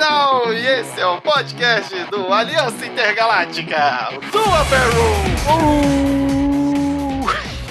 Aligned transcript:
Final 0.00 0.54
e 0.54 0.66
esse 0.66 0.98
é 0.98 1.06
o 1.06 1.20
podcast 1.20 1.94
do 2.04 2.32
Aliança 2.32 2.86
Intergaláctica, 2.86 4.08
do 4.32 4.42
Barrel. 4.42 4.90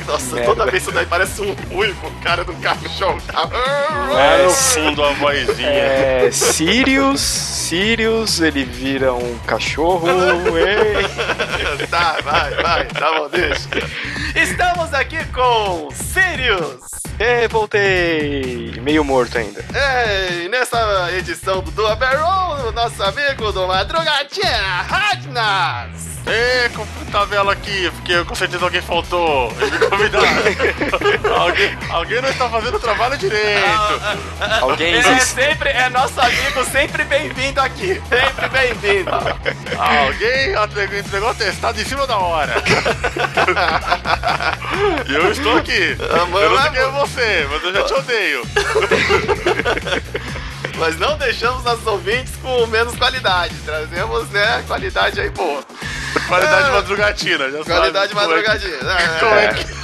Nossa, 0.06 0.36
Merda. 0.36 0.46
toda 0.46 0.66
vez 0.70 0.84
isso 0.84 0.92
daí 0.92 1.08
parece 1.08 1.42
um 1.42 1.56
ruivo, 1.74 2.12
cara 2.22 2.44
do 2.44 2.54
cachorro. 2.58 3.20
Lá 3.34 4.38
no 4.44 4.52
fundo 4.52 5.04
a 5.04 5.12
vozinha. 5.14 5.70
É, 5.70 6.30
Sirius, 6.32 7.20
Sirius, 7.20 8.40
ele 8.42 8.64
vira 8.64 9.12
um 9.12 9.40
cachorro. 9.40 10.08
ei. 10.56 11.88
tá, 11.88 12.20
vai, 12.24 12.54
vai, 12.62 12.86
tá 12.86 13.12
bom, 13.12 13.28
deixa. 13.30 13.68
Estamos 14.36 14.94
aqui 14.94 15.26
com 15.34 15.90
Sirius. 15.92 17.09
Ei, 17.20 17.50
voltei! 17.50 18.80
Meio 18.82 19.04
morto 19.04 19.38
ainda. 19.38 19.60
É, 19.74 20.46
e 20.46 20.48
nessa 20.48 21.12
edição 21.12 21.62
do 21.62 21.70
Dua 21.72 21.94
Barrel, 21.94 22.72
nosso 22.72 23.04
amigo 23.04 23.52
do 23.52 23.68
Madrugatinha, 23.68 24.84
Radnas. 24.84 26.09
Ê, 26.30 26.70
a 27.18 27.26
vela 27.26 27.54
aqui, 27.54 27.90
porque 27.92 28.24
com 28.24 28.36
certeza 28.36 28.64
alguém 28.64 28.82
faltou. 28.82 29.52
Eles 29.60 29.72
me 29.72 29.88
convidaram. 29.88 30.28
alguém, 31.42 31.78
alguém 31.90 32.22
não 32.22 32.30
está 32.30 32.50
fazendo 32.50 32.78
o 32.78 32.80
trabalho 32.80 33.18
direito. 33.18 33.68
Alguém 34.62 34.94
Ele 34.94 35.08
é 35.08 35.20
sempre, 35.20 35.70
é 35.70 35.90
nosso 35.90 36.20
amigo, 36.22 36.64
sempre 36.66 37.04
bem-vindo 37.04 37.60
aqui. 37.60 38.02
Sempre 38.10 38.50
bem-vindo. 38.50 39.10
Alguém 39.78 40.54
entregou, 40.64 41.00
entregou 41.00 41.30
atestado 41.30 41.82
em 41.82 41.86
cima 41.86 42.06
da 42.06 42.18
hora. 42.18 42.54
e 45.08 45.14
eu 45.14 45.32
estou 45.32 45.58
aqui. 45.58 45.98
Amor, 46.22 46.44
eu 46.44 46.52
não 46.52 46.62
sei 46.62 46.72
quem 46.72 46.82
é 46.82 46.88
você, 46.88 47.48
mas 47.52 47.64
eu 47.64 47.74
já 47.74 47.84
te 47.84 47.94
odeio. 47.94 48.44
Mas 50.80 50.98
não 50.98 51.18
deixamos 51.18 51.64
nossos 51.64 51.86
ouvintes 51.86 52.34
com 52.42 52.66
menos 52.68 52.96
qualidade. 52.96 53.54
Trazemos, 53.66 54.30
né, 54.30 54.64
qualidade 54.68 55.20
aí 55.20 55.30
boa. 55.30 55.62
Qualidade 56.28 56.72
madrugatina, 56.72 57.52
já 57.52 57.64
Qualidade 57.64 58.14
sabe. 58.14 58.26
como 58.28 58.36
é 58.38 58.44
que- 58.44 58.58
madrugadinha. 58.60 58.80
Como 59.20 59.36
É, 59.36 59.46
é 59.46 59.54
que... 59.54 59.80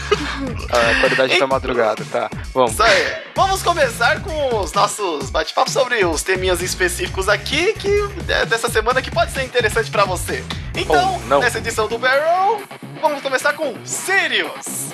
A 0.75 0.99
qualidade 0.99 1.39
da 1.39 1.47
madrugada, 1.47 2.05
tá. 2.11 2.29
Vamos. 2.53 2.71
Isso 2.73 2.83
aí. 2.83 3.13
Vamos 3.35 3.63
começar 3.63 4.21
com 4.21 4.59
os 4.59 4.71
nossos 4.73 5.29
bate-papos 5.29 5.73
sobre 5.73 6.05
os 6.05 6.21
teminhas 6.21 6.61
específicos 6.61 7.27
aqui, 7.27 7.73
que 7.73 7.89
é 8.27 8.45
dessa 8.45 8.69
semana 8.69 9.01
que 9.01 9.09
pode 9.09 9.31
ser 9.31 9.43
interessante 9.43 9.89
pra 9.89 10.05
você. 10.05 10.43
Então, 10.75 11.19
não. 11.27 11.39
nessa 11.39 11.57
edição 11.57 11.87
do 11.87 11.97
Barrel, 11.97 12.61
vamos 13.01 13.21
começar 13.21 13.53
com 13.53 13.73
Sirius. 13.83 14.93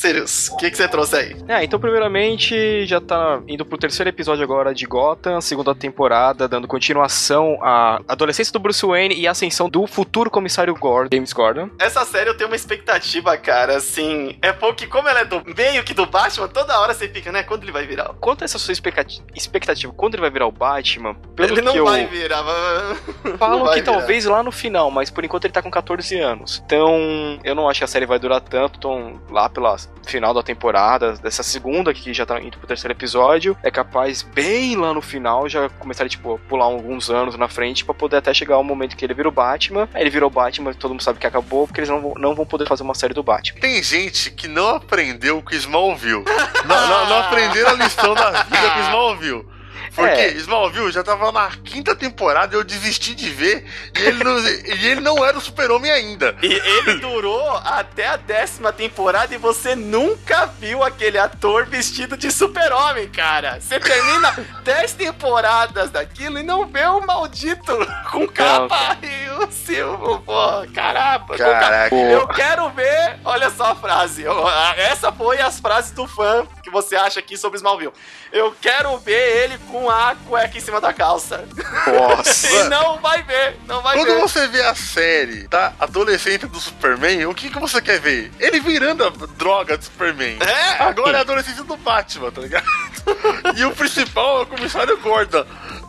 Sirius, 0.00 0.48
o 0.48 0.56
que, 0.56 0.70
que 0.70 0.76
você 0.76 0.88
trouxe 0.88 1.14
aí? 1.16 1.36
É, 1.48 1.62
então 1.62 1.78
primeiramente 1.78 2.86
já 2.86 3.00
tá 3.00 3.40
indo 3.46 3.64
pro 3.66 3.76
terceiro 3.76 4.08
episódio 4.08 4.42
agora 4.42 4.72
de 4.74 4.86
Gotham, 4.86 5.40
segunda 5.40 5.74
temporada, 5.74 6.48
dando 6.48 6.66
continuação 6.66 7.58
à 7.62 8.00
adolescência 8.08 8.52
do 8.52 8.58
Bruce 8.58 8.84
Wayne 8.84 9.14
e 9.14 9.26
a 9.26 9.32
ascensão 9.32 9.68
do 9.68 9.86
futuro 9.86 10.30
comissário 10.30 10.74
Gordon, 10.74 11.10
James 11.16 11.32
Gordon. 11.32 11.68
Essa 11.78 12.04
série 12.04 12.30
eu 12.30 12.36
tenho 12.36 12.48
uma 12.48 12.56
expectativa, 12.56 13.36
cara, 13.36 13.76
assim, 13.76 14.38
é 14.40 14.52
porque 14.52 14.86
como 14.86 15.08
ela 15.08 15.20
é 15.20 15.24
do 15.24 15.42
meio 15.56 15.84
que 15.84 15.92
do 15.94 16.06
Batman, 16.06 16.48
toda 16.48 16.78
hora 16.80 16.94
você 16.94 17.08
fica, 17.08 17.30
né, 17.30 17.42
quando 17.42 17.62
ele 17.64 17.72
vai 17.72 17.86
virar? 17.86 18.14
Quanto 18.20 18.42
a 18.42 18.44
essa 18.46 18.58
sua 18.58 18.72
expectati- 18.72 19.22
expectativa, 19.34 19.92
quando 19.94 20.14
ele 20.14 20.22
vai 20.22 20.30
virar 20.30 20.46
o 20.46 20.52
Batman, 20.52 21.14
pelo 21.36 21.52
ele 21.52 21.60
não 21.62 21.72
que 21.72 21.78
eu 21.78 21.84
vai 21.84 22.06
virar, 22.06 22.42
mas- 22.42 23.36
vai 23.38 23.74
que 23.74 23.82
virar. 23.82 23.98
talvez 23.98 24.24
lá 24.24 24.42
no 24.42 24.50
final, 24.50 24.90
mas 24.90 25.10
por 25.10 25.24
enquanto 25.24 25.44
ele 25.44 25.52
tá 25.52 25.60
com 25.62 25.70
14 25.70 26.18
anos. 26.18 26.62
Então, 26.64 27.38
eu 27.44 27.54
não 27.54 27.68
acho 27.68 27.80
que 27.80 27.84
a 27.84 27.88
série 27.88 28.06
vai 28.06 28.18
durar 28.18 28.40
tanto, 28.40 28.78
então 28.78 29.20
lá 29.30 29.48
pela 29.48 29.70
final 30.06 30.34
da 30.34 30.42
temporada, 30.42 31.12
dessa 31.14 31.42
segunda 31.42 31.92
que 31.94 32.12
já 32.12 32.26
tá 32.26 32.40
indo 32.40 32.58
pro 32.58 32.66
terceiro 32.66 32.92
episódio, 32.92 33.56
é 33.62 33.70
capaz 33.70 34.22
bem 34.22 34.76
lá 34.76 34.92
no 34.92 35.00
final 35.00 35.48
já 35.48 35.68
começar 35.68 36.08
tipo 36.08 36.40
pular 36.48 36.64
alguns 36.64 37.10
anos 37.10 37.36
na 37.36 37.48
frente 37.48 37.84
pra 37.84 37.94
poder 37.94 38.16
até 38.16 38.32
chegar 38.34 38.58
o 38.58 38.64
momento 38.64 38.96
que 38.96 39.04
ele 39.04 39.14
vira 39.14 39.28
o 39.28 39.32
Batman. 39.32 39.88
Aí 39.94 40.02
ele 40.02 40.10
virou 40.10 40.28
o 40.28 40.32
Batman, 40.32 40.72
todo 40.74 40.90
mundo 40.90 41.02
sabe 41.02 41.18
que 41.18 41.26
acabou, 41.26 41.66
porque 41.66 41.80
eles 41.80 41.90
não 41.90 42.00
vão, 42.00 42.14
não 42.16 42.34
vão 42.34 42.46
poder 42.46 42.66
fazer 42.66 42.82
uma 42.82 42.94
série 42.94 43.14
do 43.14 43.22
Batman. 43.22 43.60
Tem 43.60 43.82
gente 43.82 44.30
que 44.30 44.48
não 44.48 44.76
aprendeu 44.76 45.42
com 45.42 45.54
Smallville. 45.54 46.24
não, 46.66 46.88
não, 46.88 47.08
não 47.08 47.18
aprenderam 47.20 47.70
a 47.70 47.74
lição 47.74 48.14
da 48.14 48.42
vida 48.42 48.70
com 48.70 48.80
Smallville. 48.80 49.59
Porque 49.94 50.20
É. 50.20 50.32
Smallville 50.32 50.90
já 50.90 51.02
tava 51.02 51.30
na 51.32 51.50
quinta 51.64 51.94
temporada, 51.94 52.54
eu 52.54 52.64
desisti 52.64 53.14
de 53.14 53.30
ver, 53.30 53.64
e 53.98 54.02
ele 54.02 54.24
não, 54.24 54.38
e 54.38 54.86
ele 54.86 55.00
não 55.00 55.24
era 55.24 55.36
o 55.36 55.40
super-homem 55.40 55.90
ainda. 55.90 56.36
E 56.42 56.52
ele 56.52 56.94
durou 56.98 57.56
até 57.64 58.06
a 58.08 58.16
décima 58.16 58.72
temporada 58.72 59.34
e 59.34 59.38
você 59.38 59.74
nunca 59.74 60.46
viu 60.46 60.82
aquele 60.82 61.18
ator 61.18 61.66
vestido 61.66 62.16
de 62.16 62.30
super-homem, 62.30 63.08
cara. 63.08 63.60
Você 63.60 63.78
termina 63.80 64.34
dez 64.64 64.92
temporadas 64.92 65.90
daquilo 65.90 66.38
e 66.38 66.42
não 66.42 66.66
vê 66.66 66.84
o 66.86 67.04
maldito 67.06 67.76
com 68.10 68.26
capa 68.28 68.98
e 69.02 69.29
Silvio, 69.50 70.20
pô, 70.20 70.32
caramba. 70.74 71.36
Caraca. 71.36 71.94
Eu 71.94 72.26
quero 72.28 72.68
ver, 72.70 73.18
olha 73.24 73.50
só 73.50 73.72
a 73.72 73.74
frase. 73.74 74.22
eu- 74.22 74.48
Essa 74.76 75.10
foi 75.12 75.40
as 75.40 75.58
frases 75.60 75.90
do 75.92 76.06
fã 76.06 76.46
que 76.62 76.70
você 76.70 76.96
acha 76.96 77.20
aqui 77.20 77.36
sobre 77.36 77.56
Smallville. 77.56 77.92
Eu 78.32 78.54
quero 78.60 78.96
ver 78.98 79.44
ele 79.44 79.58
com 79.70 79.90
a 79.90 80.14
cueca 80.28 80.56
em 80.56 80.60
cima 80.60 80.80
da 80.80 80.92
calça. 80.92 81.44
Nossa! 81.86 82.48
E 82.50 82.68
não 82.68 82.98
vai 82.98 83.22
ver, 83.22 83.56
não 83.66 83.82
vai 83.82 83.96
Quando 83.96 84.14
ver. 84.14 84.20
você 84.20 84.46
vê 84.48 84.62
a 84.62 84.74
série 84.74 85.46
da 85.48 85.72
adolescente 85.78 86.46
do 86.46 86.58
Superman, 86.60 87.26
o 87.26 87.34
que, 87.34 87.50
que 87.50 87.58
você 87.58 87.80
quer 87.80 88.00
ver? 88.00 88.30
Ele 88.38 88.60
virando 88.60 89.04
a 89.04 89.10
droga 89.10 89.76
do 89.76 89.84
Superman. 89.84 90.38
É. 90.40 90.82
Agora 90.82 91.16
é 91.16 91.18
a 91.18 91.20
adolescência 91.22 91.64
do 91.64 91.76
Batman, 91.76 92.30
tá 92.30 92.40
ligado? 92.40 92.64
e 93.56 93.64
o 93.64 93.74
principal 93.74 94.40
é 94.40 94.42
o 94.42 94.46
comissário 94.46 94.96
Gordon. 94.98 95.44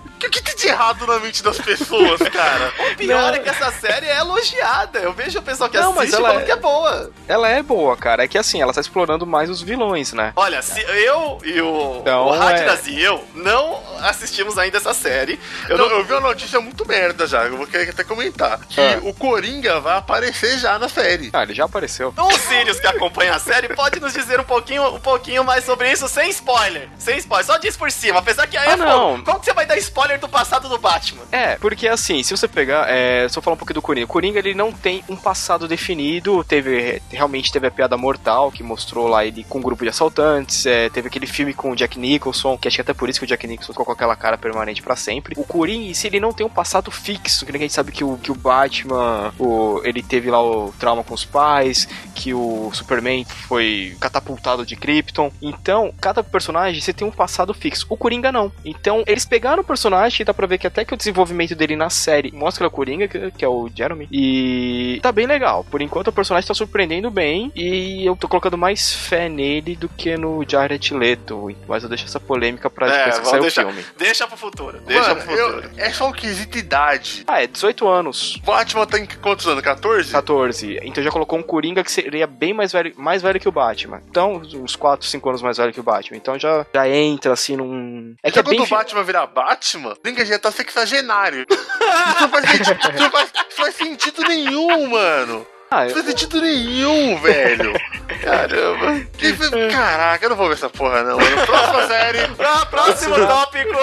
O 0.06 0.29
que, 0.29 0.41
que 0.41 0.50
de 0.61 0.67
errado 0.67 1.05
na 1.07 1.19
mente 1.19 1.44
das 1.44 1.57
pessoas, 1.59 2.19
cara? 2.22 2.72
O 2.91 2.95
pior 2.95 3.22
Não. 3.22 3.35
é 3.35 3.39
que 3.39 3.49
essa 3.49 3.72
série 3.72 4.05
é 4.07 4.17
elogiada. 4.19 4.99
Eu 4.99 5.13
vejo 5.13 5.39
o 5.39 5.41
pessoal 5.41 5.69
que 5.69 5.77
Não, 5.79 5.91
mas 5.94 5.99
assiste 6.09 6.16
ela 6.16 6.27
falando 6.29 6.44
é- 6.44 6.45
que 6.45 6.51
é 6.51 6.55
boa. 6.55 7.11
Ela 7.27 7.49
é 7.49 7.63
boa, 7.63 7.95
cara. 7.97 8.23
É 8.23 8.27
que 8.27 8.38
assim, 8.38 8.61
ela 8.61 8.73
tá 8.73 8.81
explorando 8.81 9.25
mais 9.25 9.49
os 9.49 9.61
vilões, 9.61 10.13
né? 10.13 10.33
Olha, 10.35 10.61
se 10.61 10.79
eu 10.81 11.39
e 11.44 11.61
o, 11.61 11.97
Então, 12.01 12.27
o 12.27 12.31
Radnas 12.31 12.88
é. 12.88 12.91
e 12.91 13.01
eu 13.03 13.23
não 13.33 13.81
assistimos 14.01 14.57
ainda 14.57 14.77
essa 14.77 14.94
série. 14.94 15.39
Eu 15.69 15.77
Eu, 15.77 15.77
não, 15.89 15.97
eu 15.97 16.03
vi 16.03 16.11
uma 16.13 16.22
notícia 16.22 16.59
muito 16.59 16.85
merda 16.88 17.25
já, 17.25 17.43
eu 17.45 17.57
vou 17.57 17.66
querer 17.67 17.89
até 17.89 18.03
comentar. 18.03 18.59
Que 18.69 18.79
É. 18.79 18.99
o 19.03 19.13
Coringa 19.13 19.79
vai 19.79 19.97
aparecer 19.97 20.57
já 20.59 20.78
na 20.78 20.89
série. 20.89 21.29
Ah, 21.33 21.43
ele 21.43 21.53
já 21.53 21.66
apareceu. 21.66 22.13
O 22.17 22.31
Sirius 22.38 22.79
que 22.79 22.88
acompanha 22.88 23.33
a 23.35 23.39
série 23.39 23.69
pode 23.69 23.99
nos 23.99 24.13
dizer 24.13 24.39
um 24.39 24.43
pouquinho, 24.43 24.95
um 24.95 24.99
pouquinho 24.99 25.43
mais 25.43 25.63
sobre 25.66 25.91
isso 25.91 26.07
sem 26.07 26.29
spoiler. 26.29 26.89
Sem 26.99 27.17
spoiler, 27.17 27.45
só 27.45 27.57
diz 27.57 27.75
por 27.78 27.91
cima. 27.91 28.19
Apesar 28.19 28.45
que 28.47 28.57
aí 28.57 28.67
Ah, 28.69 28.73
é 28.73 28.75
não. 28.75 29.22
Como 29.23 29.39
que 29.39 29.45
você 29.45 29.53
vai 29.53 29.66
dar 29.66 29.78
spoiler 29.78 30.19
do 30.19 30.28
passado 30.29 30.50
do 30.59 30.78
Batman? 30.78 31.23
É, 31.31 31.56
porque 31.57 31.88
assim, 31.88 32.23
se 32.23 32.35
você 32.35 32.47
pegar, 32.47 32.89
é, 32.89 33.28
só 33.29 33.41
falar 33.41 33.56
um 33.56 33.57
pouquinho 33.57 33.75
do 33.75 33.81
Coringa. 33.81 34.06
O 34.06 34.09
Coringa, 34.09 34.39
ele 34.39 34.53
não 34.53 34.72
tem 34.72 35.03
um 35.07 35.16
passado 35.16 35.67
definido, 35.67 36.44
teve, 36.44 37.01
realmente 37.09 37.51
teve 37.51 37.67
a 37.67 37.72
Piada 37.72 37.97
Mortal, 37.97 38.51
que 38.51 38.63
mostrou 38.63 39.07
lá 39.07 39.25
ele 39.25 39.44
com 39.44 39.59
um 39.59 39.61
grupo 39.61 39.84
de 39.84 39.90
assaltantes, 39.90 40.66
é, 40.66 40.90
teve 40.90 41.07
aquele 41.07 41.28
filme 41.28 41.53
com 41.53 41.72
o 41.72 41.75
Jack 41.75 42.00
Nicholson, 42.00 42.57
que 42.57 42.67
acho 42.67 42.78
que 42.78 42.81
até 42.81 42.94
por 42.94 43.09
isso 43.09 43.19
que 43.19 43.25
o 43.25 43.28
Jack 43.28 43.45
Nicholson 43.47 43.73
ficou 43.73 43.85
com 43.85 43.91
aquela 43.91 44.16
cara 44.16 44.38
permanente 44.38 44.81
pra 44.81 44.95
sempre. 44.95 45.35
O 45.38 45.44
Coringa, 45.44 45.94
si, 45.94 46.07
ele 46.07 46.19
não 46.19 46.34
tem 46.34 46.45
um 46.45 46.50
passado 46.50 46.91
fixo, 46.91 47.45
que 47.45 47.51
ninguém 47.51 47.69
sabe 47.69 47.91
que 47.91 48.03
o, 48.03 48.17
que 48.17 48.31
o 48.31 48.35
Batman, 48.35 49.34
o, 49.40 49.81
ele 49.84 50.01
teve 50.01 50.29
lá 50.29 50.41
o 50.41 50.73
trauma 50.79 51.03
com 51.03 51.13
os 51.13 51.25
pais, 51.25 51.88
que 52.16 52.34
o 52.34 52.69
Superman 52.73 53.25
foi 53.25 53.95
catapultado 54.00 54.66
de 54.66 54.75
Krypton. 54.75 55.31
Então, 55.41 55.94
cada 56.00 56.23
personagem, 56.23 56.81
você 56.81 56.94
tem 56.94 57.07
um 57.07 57.11
passado 57.11 57.53
fixo. 57.53 57.85
O 57.90 57.97
Coringa 57.97 58.31
não. 58.31 58.51
Então, 58.66 59.03
eles 59.07 59.25
pegaram 59.25 59.61
o 59.61 59.66
personagem, 59.66 60.25
dá 60.25 60.34
pra 60.41 60.47
ver 60.47 60.57
que 60.57 60.66
até 60.68 60.84
que 60.84 60.94
o 60.94 60.97
desenvolvimento 60.97 61.56
dele 61.56 61.75
na 61.75 61.90
série 61.90 62.31
mostra 62.31 62.66
o 62.68 62.72
Coringa, 62.72 63.07
que, 63.07 63.46
é 63.46 63.47
o 63.47 63.69
Jeremy. 63.74 64.07
E 64.12 65.00
tá 65.02 65.12
bem 65.12 65.28
legal. 65.28 65.63
Por 65.69 65.81
enquanto, 65.81 66.07
o 66.07 66.12
personagem 66.12 66.47
tá 66.47 66.53
surpreendendo 66.53 67.12
bem. 67.12 67.52
E 67.56 68.05
eu 68.05 68.16
tô 68.16 68.28
colocando 68.28 68.58
mais 68.58 68.93
fé 68.93 69.29
nele 69.29 69.76
do 69.76 69.88
que 69.88 70.17
no 70.17 70.43
Jared 70.47 70.93
Leto. 70.93 71.55
Mas 71.67 71.84
eu 71.84 71.90
deixo 71.90 72.05
essa 72.05 72.20
polêmica 72.20 72.70
pra 72.70 72.88
É, 72.88 72.97
depois 72.97 73.20
que 73.20 73.28
sair 73.28 73.40
o 73.40 73.41
deixar- 73.43 73.66
filme. 73.66 73.85
Deixa 73.97 74.28
pro 74.28 74.38
futuro. 74.38 74.79
Deixa 74.88 75.09
Mano, 75.09 75.22
pro 75.22 75.35
eu- 75.35 75.49
futuro. 75.61 75.70
é 75.78 75.90
só 75.91 76.08
um 76.09 76.11
quesito 76.11 76.58
idade. 76.58 77.23
Ah, 77.28 77.44
é 77.44 77.47
18 77.47 77.87
anos. 77.87 78.35
O 78.37 78.41
Batman 78.41 78.85
tem 78.87 79.05
quantos 79.22 79.46
anos? 79.47 79.61
14? 79.64 80.11
14. 80.11 80.79
Então 80.84 81.03
já 81.03 81.11
colocou 81.11 81.37
um 81.37 81.44
Coringa 81.44 81.84
que 81.84 81.91
seria 81.91 82.26
bem 82.26 82.53
mais 82.53 82.72
velho, 82.72 82.94
mais 82.97 83.22
velho 83.22 83.40
que 83.40 83.47
o 83.47 83.52
Batman. 83.52 84.02
Então, 84.09 84.41
uns 84.55 84.76
4, 84.76 85.05
5 85.08 85.29
anos 85.29 85.41
mais 85.41 85.58
velho 85.58 85.72
que 85.73 85.79
o 85.79 85.84
Batman. 85.84 86.17
Então 86.17 86.37
já, 86.40 86.66
já 86.73 86.87
entra 86.90 87.34
assim 87.34 87.55
num. 87.55 88.16
É 88.23 88.32
que 88.32 88.40
é 88.40 88.44
bem. 88.44 88.53
quando 88.55 88.64
o 88.64 88.66
fi- 88.66 88.73
Batman 88.76 89.03
virar 89.03 89.28
Batman, 89.28 89.94
tem 90.02 90.16
que 90.16 90.22
já 90.31 90.39
tá 90.39 90.51
sexagenário. 90.51 91.45
isso, 91.49 92.22
não 92.22 92.29
faz 92.29 92.49
sentido, 92.49 92.79
isso, 92.79 92.91
não 93.03 93.11
faz, 93.11 93.29
isso 93.49 93.57
faz 93.61 93.75
sentido 93.75 94.22
nenhum, 94.23 94.87
mano. 94.89 95.47
Ah, 95.73 95.85
Não 95.85 95.91
faz 95.91 96.05
sentido 96.05 96.41
nenhum, 96.41 97.17
velho. 97.22 97.73
Caramba. 98.22 99.05
Que- 99.17 99.33
Caraca, 99.72 100.25
eu 100.25 100.29
não 100.29 100.35
vou 100.35 100.47
ver 100.49 100.55
essa 100.55 100.69
porra, 100.69 101.01
não. 101.03 101.17
mano. 101.17 101.45
Próxima 101.45 101.87
série. 101.87 102.28
Pra 102.35 102.66
próximo 102.66 103.16
tópico. 103.16 103.79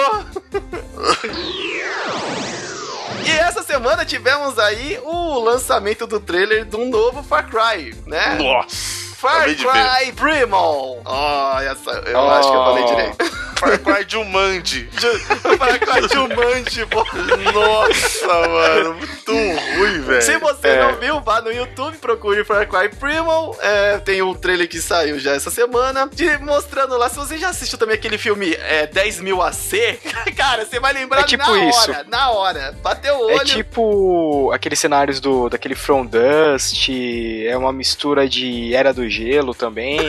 E 3.25 3.31
essa 3.31 3.61
semana 3.63 4.05
tivemos 4.05 4.57
aí 4.59 4.99
o 5.03 5.39
lançamento 5.39 6.07
do 6.07 6.19
trailer 6.19 6.65
de 6.65 6.75
um 6.75 6.89
novo 6.89 7.21
Far 7.23 7.49
Cry, 7.49 7.95
né? 8.05 8.35
Nossa. 8.39 8.75
Far. 9.15 9.43
Cry 9.45 10.11
Primal. 10.15 11.01
Essa, 11.69 11.91
eu 12.07 12.19
Oh. 12.19 12.29
acho 12.29 12.49
que 12.49 12.55
eu 12.55 12.63
falei 12.63 12.85
direito. 12.85 13.28
Far 13.59 13.77
Cry 13.79 14.05
Jumanji. 14.07 14.89
Far 15.57 15.79
Cry 15.79 16.07
Jumanji, 16.13 16.85
pô. 16.85 17.03
Nossa, 17.53 18.47
mano, 18.47 18.93
muito 18.95 19.31
ruim, 19.31 20.01
velho. 20.01 20.21
Se 20.21 20.37
você 20.37 20.67
É. 20.69 20.83
não 20.83 20.95
viu, 20.99 21.19
vá 21.21 21.41
no 21.41 21.51
YouTube, 21.51 21.97
procure 21.97 22.43
Far 22.43 22.67
Cry 22.67 22.89
Primal. 22.89 23.55
É, 23.61 23.97
tem 23.99 24.21
um 24.21 24.33
trailer 24.33 24.67
que 24.67 24.79
saiu 24.79 25.19
já 25.19 25.33
essa 25.33 25.51
semana, 25.51 26.09
de, 26.13 26.37
mostrando 26.39 26.97
lá. 26.97 27.09
Se 27.09 27.17
você 27.17 27.37
já 27.37 27.49
assistiu 27.49 27.77
também 27.77 27.95
aquele 27.95 28.17
filme 28.17 28.53
é, 28.59 28.87
10 28.87 29.19
mil 29.21 29.41
AC, 29.41 29.99
cara, 30.37 30.65
você 30.65 30.79
vai 30.79 30.93
lembrar 30.93 31.21
É 31.21 31.23
tipo 31.23 31.43
na 31.45 31.65
isso. 31.69 31.79
hora, 31.91 32.05
na 32.07 32.29
hora. 32.31 32.75
Bateu 32.81 33.15
o 33.15 33.25
olho. 33.25 33.41
É 33.41 33.43
tipo 33.45 34.51
aqueles 34.53 34.79
cenários 34.79 35.19
do 35.19 35.49
daquele 35.49 35.75
From 35.75 36.05
Dust, 36.05 36.89
é 37.45 37.55
uma 37.57 37.73
mistura 37.73 38.27
de 38.27 38.73
Era 38.73 38.93
do 38.93 39.07
Gelo 39.09 39.53
também. 39.53 39.99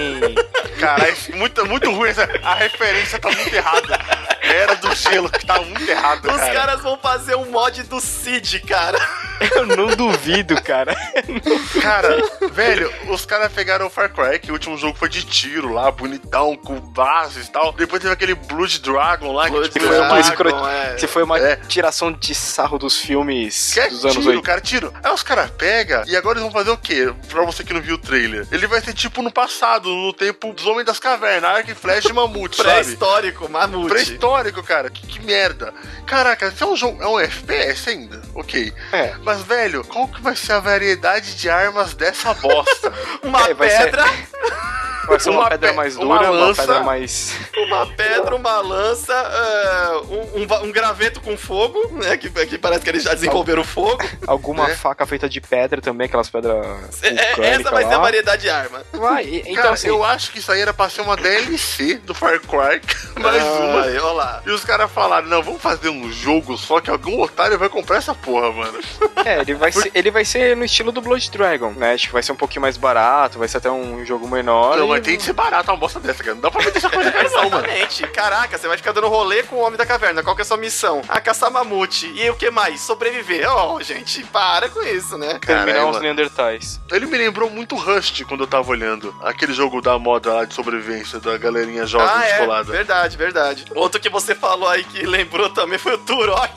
Caralho, 0.78 1.14
muito, 1.34 1.66
muito 1.66 1.90
ruim 1.90 2.08
essa. 2.10 2.28
A 2.42 2.54
referência 2.54 3.18
tá 3.18 3.28
muito 3.42 3.54
errada. 3.54 3.98
Era 4.42 4.74
do 4.76 4.94
gelo 4.94 5.30
que 5.30 5.44
tá 5.46 5.60
muito 5.60 5.88
errado, 5.88 6.26
Os 6.26 6.36
cara. 6.36 6.52
caras 6.54 6.80
vão 6.82 6.98
fazer 6.98 7.34
um 7.36 7.50
mod 7.50 7.82
do 7.84 8.00
Cid, 8.00 8.60
cara. 8.60 8.98
Eu 9.56 9.66
não 9.66 9.86
duvido, 9.96 10.60
cara. 10.62 10.94
Cara, 11.80 12.16
velho, 12.52 12.92
os 13.08 13.24
caras 13.24 13.52
pegaram 13.52 13.86
o 13.86 13.90
Far 13.90 14.10
Cry, 14.12 14.38
que 14.38 14.50
o 14.50 14.54
último 14.54 14.76
jogo 14.76 14.96
foi 14.98 15.08
de 15.08 15.24
tiro 15.24 15.72
lá, 15.72 15.90
bonitão, 15.90 16.56
com 16.56 16.78
bases 16.80 17.46
e 17.46 17.50
tal. 17.50 17.72
Depois 17.72 18.00
teve 18.02 18.12
aquele 18.12 18.34
Blood 18.34 18.80
Dragon 18.80 19.32
lá, 19.32 19.48
Blood 19.48 19.68
que 19.70 19.78
tipo, 19.78 19.86
foi 19.86 19.96
foi 19.96 19.98
uma, 20.06 20.14
uma... 20.14 20.22
Dragon, 20.22 20.28
escro- 20.30 20.66
é. 20.66 20.98
se 20.98 21.06
foi 21.06 21.22
uma 21.22 21.38
É. 21.38 21.56
tiração 21.56 22.12
de 22.12 22.34
sarro 22.34 22.78
dos 22.78 22.96
filmes 22.98 23.72
Que 23.72 23.80
é 23.80 23.88
dos 23.88 24.04
anos 24.04 24.16
tiro, 24.16 24.28
80. 24.28 24.46
cara, 24.46 24.60
tiro. 24.60 24.92
Aí 25.02 25.12
os 25.12 25.22
caras 25.22 25.50
pegam 25.50 26.02
e 26.06 26.16
agora 26.16 26.38
eles 26.38 26.42
vão 26.42 26.52
fazer 26.52 26.70
o 26.70 26.76
quê? 26.76 27.12
Pra 27.28 27.44
você 27.44 27.64
que 27.64 27.72
não 27.72 27.80
viu 27.80 27.94
o 27.94 27.98
trailer. 27.98 28.46
Ele 28.50 28.66
vai 28.66 28.80
ser 28.80 28.92
tipo 28.92 29.22
no 29.22 29.30
passado, 29.32 29.88
no 29.88 30.12
tempo 30.12 30.52
dos 30.52 30.66
Homens 30.66 30.86
das 30.86 30.98
Cavernas, 30.98 31.50
arco 31.50 31.70
e 31.70 31.74
flecha 31.74 32.08
e 32.08 32.12
mamute, 32.12 32.56
sabe? 32.56 32.68
Pré-histórico, 32.70 33.48
mamute. 33.48 33.88
Pré-histórico, 33.90 34.62
cara. 34.62 34.90
Que, 34.90 35.06
que 35.06 35.20
merda. 35.20 35.72
Caraca, 36.06 36.48
isso 36.48 36.62
é 36.64 36.66
um 36.66 36.76
jogo. 36.76 37.02
É 37.02 37.06
um 37.06 37.18
FPS 37.18 37.88
ainda? 37.90 38.20
Ok. 38.34 38.72
É. 38.92 39.14
Mas, 39.24 39.29
velho, 39.38 39.84
qual 39.84 40.08
que 40.08 40.20
vai 40.20 40.34
ser 40.36 40.52
a 40.52 40.60
variedade 40.60 41.34
de 41.36 41.48
armas 41.48 41.94
dessa 41.94 42.34
bosta? 42.34 42.92
Uma 43.22 43.46
É, 43.50 43.54
vai 43.54 43.70
ser- 43.70 43.84
pedra, 43.84 44.04
Vai 45.06 45.18
ser 45.18 45.30
uma, 45.30 45.40
Uma 45.40 45.48
pedra 45.50 45.70
pe- 45.70 45.76
mais 45.76 45.96
uma 45.96 46.18
dura, 46.18 46.30
uma, 46.30 46.40
lança. 46.46 46.62
pedra 46.62 46.80
mais. 46.82 47.34
uma 47.56 47.86
pedra, 47.86 48.36
uma 48.36 48.60
lança, 48.60 49.12
é, 49.12 49.96
um, 50.12 50.42
um 50.42 50.68
um 50.68 50.72
graveto 50.72 51.20
com 51.20 51.36
fogo, 51.36 51.80
né? 51.92 52.16
Que, 52.16 52.28
que 52.46 52.58
parece 52.58 52.82
que 52.84 52.90
eles 52.90 53.02
já 53.02 53.14
desenvolveram 53.14 53.64
fogo. 53.64 53.98
Alguma 54.26 54.70
É. 54.70 54.74
faca 54.76 55.06
feita 55.06 55.28
de 55.28 55.40
pedra 55.40 55.80
também, 55.80 56.06
aquelas 56.06 56.28
pedras. 56.28 56.64
É, 57.02 57.10
vulcânicas 57.10 57.60
essa 57.60 57.70
vai 57.70 57.84
ser 57.84 57.94
a 57.94 57.96
lá. 57.96 58.02
variedade 58.02 58.42
de 58.42 58.50
arma. 58.50 58.82
Vai, 58.92 59.24
e- 59.24 59.40
então 59.40 59.54
cara, 59.56 59.70
assim, 59.74 59.88
eu 59.88 60.04
acho 60.04 60.30
que 60.32 60.38
isso 60.38 60.52
aí 60.52 60.60
era 60.60 60.72
pra 60.74 60.88
ser 60.88 61.00
uma 61.00 61.16
DLC 61.16 61.94
do 62.04 62.14
Far 62.14 62.38
Cry, 62.40 62.80
mais 63.20 63.42
uma. 63.42 63.82
Ai, 63.82 63.98
olha 63.98 64.12
lá. 64.12 64.42
E 64.46 64.50
os 64.50 64.64
caras 64.64 64.90
falaram, 64.90 65.26
não, 65.28 65.42
vamos 65.42 65.60
fazer 65.62 65.88
um 65.88 66.10
jogo 66.12 66.56
só 66.56 66.80
que 66.80 66.90
algum 66.90 67.20
otário 67.22 67.58
vai 67.58 67.68
comprar 67.68 67.96
essa 67.96 68.14
porra, 68.14 68.52
mano. 68.52 68.78
é, 69.24 69.40
ele 69.40 69.54
vai, 69.54 69.72
ser, 69.72 69.90
ele 69.94 70.10
vai 70.10 70.24
ser 70.24 70.56
no 70.56 70.64
estilo 70.64 70.92
do 70.92 71.00
Blood 71.00 71.30
Dragon, 71.30 71.70
né? 71.72 71.94
Acho 71.94 72.06
que 72.08 72.12
vai 72.12 72.22
ser 72.22 72.32
um 72.32 72.36
pouquinho 72.36 72.62
mais 72.62 72.76
barato, 72.76 73.38
vai 73.38 73.48
ser 73.48 73.56
até 73.58 73.70
um 73.70 74.04
jogo 74.04 74.28
menor. 74.28 74.76
Não, 74.76 74.89
mas 74.90 75.02
tem 75.04 75.16
que 75.16 75.22
ser 75.22 75.32
barato 75.32 75.70
uma 75.70 75.76
bosta 75.76 75.98
dessa, 76.00 76.22
cara. 76.22 76.34
Não 76.34 76.42
dá 76.42 76.50
pra 76.50 76.62
meter 76.64 76.78
essa 76.78 76.90
coisa 76.90 77.10
cara, 77.12 77.28
não, 77.30 77.50
mano. 77.50 77.66
Exatamente. 77.66 78.06
Caraca, 78.08 78.58
você 78.58 78.68
vai 78.68 78.76
ficar 78.76 78.92
dando 78.92 79.08
rolê 79.08 79.42
com 79.44 79.56
o 79.56 79.60
Homem 79.60 79.76
da 79.78 79.86
Caverna. 79.86 80.22
Qual 80.22 80.34
que 80.36 80.42
é 80.42 80.44
a 80.44 80.46
sua 80.46 80.56
missão? 80.56 81.02
Ah, 81.08 81.20
caçar 81.20 81.50
mamute. 81.50 82.06
E 82.14 82.28
o 82.30 82.34
que 82.36 82.50
mais? 82.50 82.80
Sobreviver. 82.80 83.46
Oh, 83.52 83.80
gente, 83.82 84.22
para 84.24 84.68
com 84.68 84.82
isso, 84.82 85.16
né? 85.18 85.38
Terminar 85.40 85.84
os 85.86 85.92
mano. 85.92 86.00
Neandertais. 86.02 86.80
Ele 86.90 87.06
me 87.06 87.16
lembrou 87.18 87.48
muito 87.50 87.74
Rust 87.76 88.22
quando 88.24 88.44
eu 88.44 88.46
tava 88.46 88.70
olhando. 88.70 89.14
Aquele 89.22 89.52
jogo 89.52 89.80
da 89.80 89.98
moda 89.98 90.32
lá 90.32 90.44
de 90.44 90.54
sobrevivência, 90.54 91.18
da 91.20 91.36
galerinha 91.38 91.86
jovem 91.86 92.08
ah, 92.10 92.24
é. 92.24 92.28
descolada. 92.32 92.72
Verdade, 92.72 93.16
verdade. 93.16 93.64
Outro 93.74 94.00
que 94.00 94.08
você 94.08 94.34
falou 94.34 94.68
aí 94.68 94.84
que 94.84 95.04
lembrou 95.06 95.48
também 95.50 95.78
foi 95.78 95.94
o 95.94 95.98
Turok. 95.98 96.50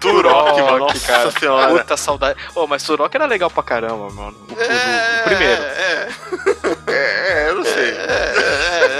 Turok, 0.00 0.60
mano. 0.62 0.86
Turok, 0.86 0.94
Nossa 0.94 1.06
cara. 1.06 1.30
senhora. 1.32 1.68
Puta 1.68 1.96
saudade. 1.96 2.38
Oh, 2.54 2.66
mas 2.66 2.82
Turok 2.84 3.14
era 3.16 3.26
legal 3.26 3.50
pra 3.50 3.62
caramba, 3.62 4.08
mano. 4.10 4.36
O, 4.48 4.52
o- 4.52 4.56
o 4.56 5.22
primeiro. 5.24 5.62
É, 5.62 5.66
É, 5.66 6.08
é, 6.88 6.92
é, 6.92 6.92
é, 6.92 7.25
é. 7.25 7.25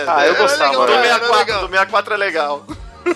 Ah, 0.07 0.27
eu 0.27 0.35
É 0.35 0.37
gostava, 0.39 0.71
legal, 0.71 0.87
Do 0.87 0.93
né? 0.95 1.03
64, 1.03 1.27
Era 1.27 1.37
legal. 1.39 1.61
do 1.61 1.69
64 1.69 2.15
é 2.15 2.17
legal. 2.17 2.67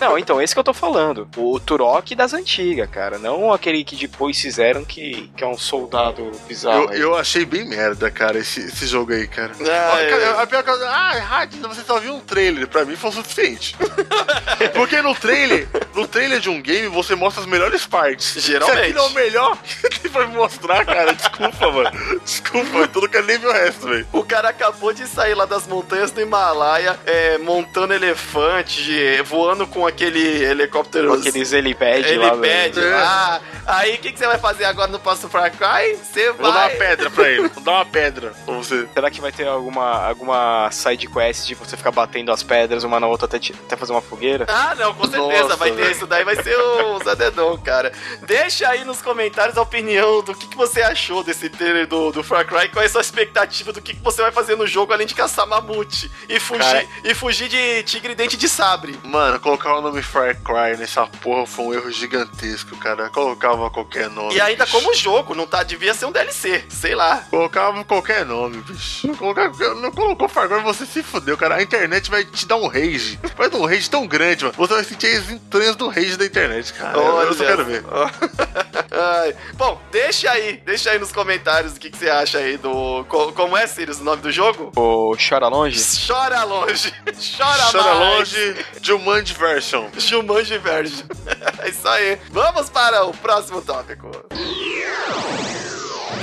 Não, 0.00 0.16
então, 0.16 0.40
esse 0.40 0.54
que 0.54 0.60
eu 0.60 0.62
tô 0.62 0.72
falando. 0.72 1.28
O 1.36 1.58
Turok 1.58 2.14
das 2.14 2.32
antigas, 2.32 2.88
cara. 2.88 3.18
Não 3.18 3.52
aquele 3.52 3.82
que 3.82 3.96
depois 3.96 4.40
fizeram 4.40 4.84
que, 4.84 5.28
que 5.36 5.42
é 5.42 5.46
um 5.48 5.58
soldado 5.58 6.30
bizarro. 6.46 6.84
Eu, 6.92 7.10
eu 7.10 7.16
achei 7.16 7.44
bem 7.44 7.64
merda, 7.68 8.08
cara, 8.08 8.38
esse, 8.38 8.60
esse 8.60 8.86
jogo 8.86 9.12
aí, 9.12 9.26
cara. 9.26 9.50
Ah, 9.60 9.92
Olha, 9.96 10.04
é. 10.14 10.42
a 10.42 10.46
pior 10.46 10.62
coisa, 10.62 10.88
ah, 10.88 11.18
Rádio, 11.18 11.58
você 11.62 11.80
só 11.82 11.98
viu 11.98 12.14
um 12.14 12.20
trailer. 12.20 12.68
Pra 12.68 12.84
mim 12.84 12.94
foi 12.94 13.10
o 13.10 13.12
suficiente. 13.14 13.76
Porque 14.74 15.02
no 15.02 15.12
trailer, 15.12 15.66
no 16.00 16.08
trailer 16.08 16.40
de 16.40 16.48
um 16.50 16.60
game, 16.60 16.88
você 16.88 17.14
mostra 17.14 17.42
as 17.42 17.46
melhores 17.48 17.86
partes. 17.86 18.34
Geralmente. 18.42 18.76
Se 18.78 18.84
aquilo 18.84 18.98
é 18.98 19.02
o 19.02 19.10
melhor 19.10 19.56
que 19.90 20.08
pra 20.08 20.26
me 20.26 20.34
mostrar, 20.34 20.84
cara, 20.84 21.12
desculpa, 21.14 21.70
mano. 21.70 22.20
Desculpa, 22.24 22.90
eu 22.94 23.00
não 23.02 23.08
quero 23.08 23.26
nem 23.26 23.38
ver 23.38 23.46
o 23.46 23.52
resto, 23.52 23.88
velho. 23.88 24.06
O 24.12 24.24
cara 24.24 24.48
acabou 24.48 24.92
de 24.92 25.06
sair 25.06 25.34
lá 25.34 25.44
das 25.44 25.66
montanhas 25.66 26.10
do 26.10 26.20
Himalaia, 26.20 26.98
é, 27.06 27.38
montando 27.38 27.92
elefante, 27.94 29.20
voando 29.22 29.66
com 29.66 29.86
aquele 29.86 30.42
helicóptero. 30.44 31.08
Com 31.08 31.14
aqueles 31.14 31.52
helipad 31.52 32.06
Helipad 32.06 32.78
lá. 32.80 33.40
Aí 33.66 33.94
o 33.94 33.98
que, 33.98 34.12
que 34.12 34.18
você 34.18 34.26
vai 34.26 34.38
fazer 34.38 34.64
agora 34.64 34.90
no 34.90 34.98
próximo 34.98 35.28
Far 35.30 35.50
Cry? 35.52 35.96
Você 35.96 36.32
Vou 36.32 36.42
dar 36.42 36.48
uma 36.50 36.68
vai. 36.68 36.76
pedra 36.76 37.10
pra 37.10 37.28
ele. 37.28 37.48
Vou 37.54 37.62
dar 37.62 37.72
uma 37.72 37.86
pedra 37.86 38.32
pra 38.44 38.54
você. 38.54 38.86
Será 38.92 39.10
que 39.10 39.20
vai 39.20 39.30
ter 39.32 39.46
alguma, 39.46 40.06
alguma 40.08 40.68
side 40.72 41.06
quest 41.08 41.46
de 41.46 41.54
você 41.54 41.76
ficar 41.76 41.90
batendo 41.90 42.32
as 42.32 42.42
pedras 42.42 42.82
uma 42.84 42.98
na 42.98 43.06
outra 43.06 43.26
até, 43.26 43.38
te- 43.38 43.52
até 43.66 43.76
fazer 43.76 43.92
uma 43.92 44.00
fogueira? 44.02 44.46
Ah, 44.48 44.74
não, 44.78 44.94
com 44.94 45.06
certeza 45.06 45.42
Nossa, 45.42 45.56
vai 45.56 45.70
ter 45.70 45.89
isso 45.90 46.06
daí, 46.06 46.24
vai 46.24 46.36
ser 46.42 46.56
o 46.56 46.98
Zadedon, 47.02 47.58
cara. 47.58 47.92
Deixa 48.22 48.68
aí 48.68 48.84
nos 48.84 49.02
comentários 49.02 49.56
a 49.56 49.62
opinião 49.62 50.22
do 50.22 50.34
que, 50.34 50.46
que 50.46 50.56
você 50.56 50.82
achou 50.82 51.22
desse 51.22 51.48
trailer 51.48 51.86
do, 51.86 52.10
do 52.10 52.22
Far 52.22 52.46
Cry, 52.46 52.68
qual 52.68 52.82
é 52.82 52.86
a 52.86 52.90
sua 52.90 53.00
expectativa 53.00 53.72
do 53.72 53.80
que, 53.80 53.94
que 53.94 54.02
você 54.02 54.22
vai 54.22 54.32
fazer 54.32 54.56
no 54.56 54.66
jogo 54.66 54.92
além 54.92 55.06
de 55.06 55.14
caçar 55.14 55.46
mamute 55.46 56.10
e 56.28 56.38
fugir, 56.38 56.60
Cara. 56.60 56.86
e 57.04 57.14
fugir 57.14 57.48
de 57.48 57.82
tigre 57.84 58.14
dente 58.14 58.36
de 58.36 58.48
sabre. 58.48 58.98
Mano, 59.04 59.40
colocar 59.40 59.76
o 59.76 59.80
nome 59.80 60.02
Far 60.02 60.36
Cry 60.36 60.76
nessa 60.78 61.06
porra 61.06 61.46
foi 61.46 61.64
um 61.64 61.74
erro 61.74 61.90
gigantesco, 61.90 62.76
cara. 62.76 63.08
Colocava 63.10 63.70
qualquer 63.70 64.08
nome. 64.08 64.34
E 64.34 64.40
ainda 64.40 64.64
bicho. 64.64 64.78
como 64.78 64.94
jogo, 64.94 65.34
não 65.34 65.46
tá? 65.46 65.62
Devia 65.62 65.94
ser 65.94 66.06
um 66.06 66.12
DLC, 66.12 66.64
sei 66.68 66.94
lá. 66.94 67.24
Colocava 67.30 67.84
qualquer 67.84 68.24
nome, 68.24 68.58
bicho. 68.58 69.08
Colocava, 69.16 69.74
não 69.74 69.90
colocou 69.90 70.28
Far 70.28 70.48
Cry, 70.48 70.62
você 70.62 70.86
se 70.86 71.02
fudeu, 71.02 71.36
cara. 71.36 71.56
A 71.56 71.62
internet 71.62 72.10
vai 72.10 72.24
te 72.24 72.46
dar 72.46 72.56
um 72.56 72.66
rage. 72.66 73.18
Vai 73.36 73.48
dar 73.50 73.58
um 73.58 73.66
rage 73.66 73.88
tão 73.90 74.06
grande, 74.06 74.44
mano. 74.44 74.56
Você 74.56 74.74
vai 74.74 74.84
sentir 74.84 75.06
as 75.16 75.30
entranhas 75.30 75.76
do 75.80 75.88
rage 75.88 76.16
da 76.16 76.24
internet, 76.26 76.72
cara. 76.74 76.96
Eu- 76.98 77.20
eu 77.22 77.34
só 77.34 77.44
quero 77.44 77.64
ver. 77.64 77.82
Ai. 78.92 79.34
Bom, 79.54 79.80
deixa 79.90 80.30
aí, 80.30 80.60
deixa 80.64 80.90
aí 80.90 80.98
nos 80.98 81.10
comentários 81.12 81.74
o 81.76 81.80
que, 81.80 81.90
que 81.90 81.96
você 81.96 82.08
acha 82.10 82.38
aí 82.38 82.56
do. 82.56 83.04
co- 83.08 83.32
Como 83.32 83.56
é, 83.56 83.66
Sirius, 83.66 83.98
o 84.00 84.04
nome 84.04 84.20
do 84.22 84.30
jogo? 84.30 84.72
O 84.76 85.16
Chora 85.16 85.48
Longe? 85.48 85.80
Chora 86.06 86.44
longe. 86.44 86.92
Chora, 87.36 87.62
Chora 87.72 87.94
mais. 87.94 88.32
longe, 88.32 88.56
Jumanji 88.82 89.34
Version. 89.34 89.86
Jumanji 89.96 90.58
Verge. 90.58 91.04
é 91.62 91.68
isso 91.68 91.86
aí. 91.88 92.18
Vamos 92.30 92.68
para 92.68 93.04
o 93.04 93.12
próximo 93.12 93.62
tópico. 93.62 94.10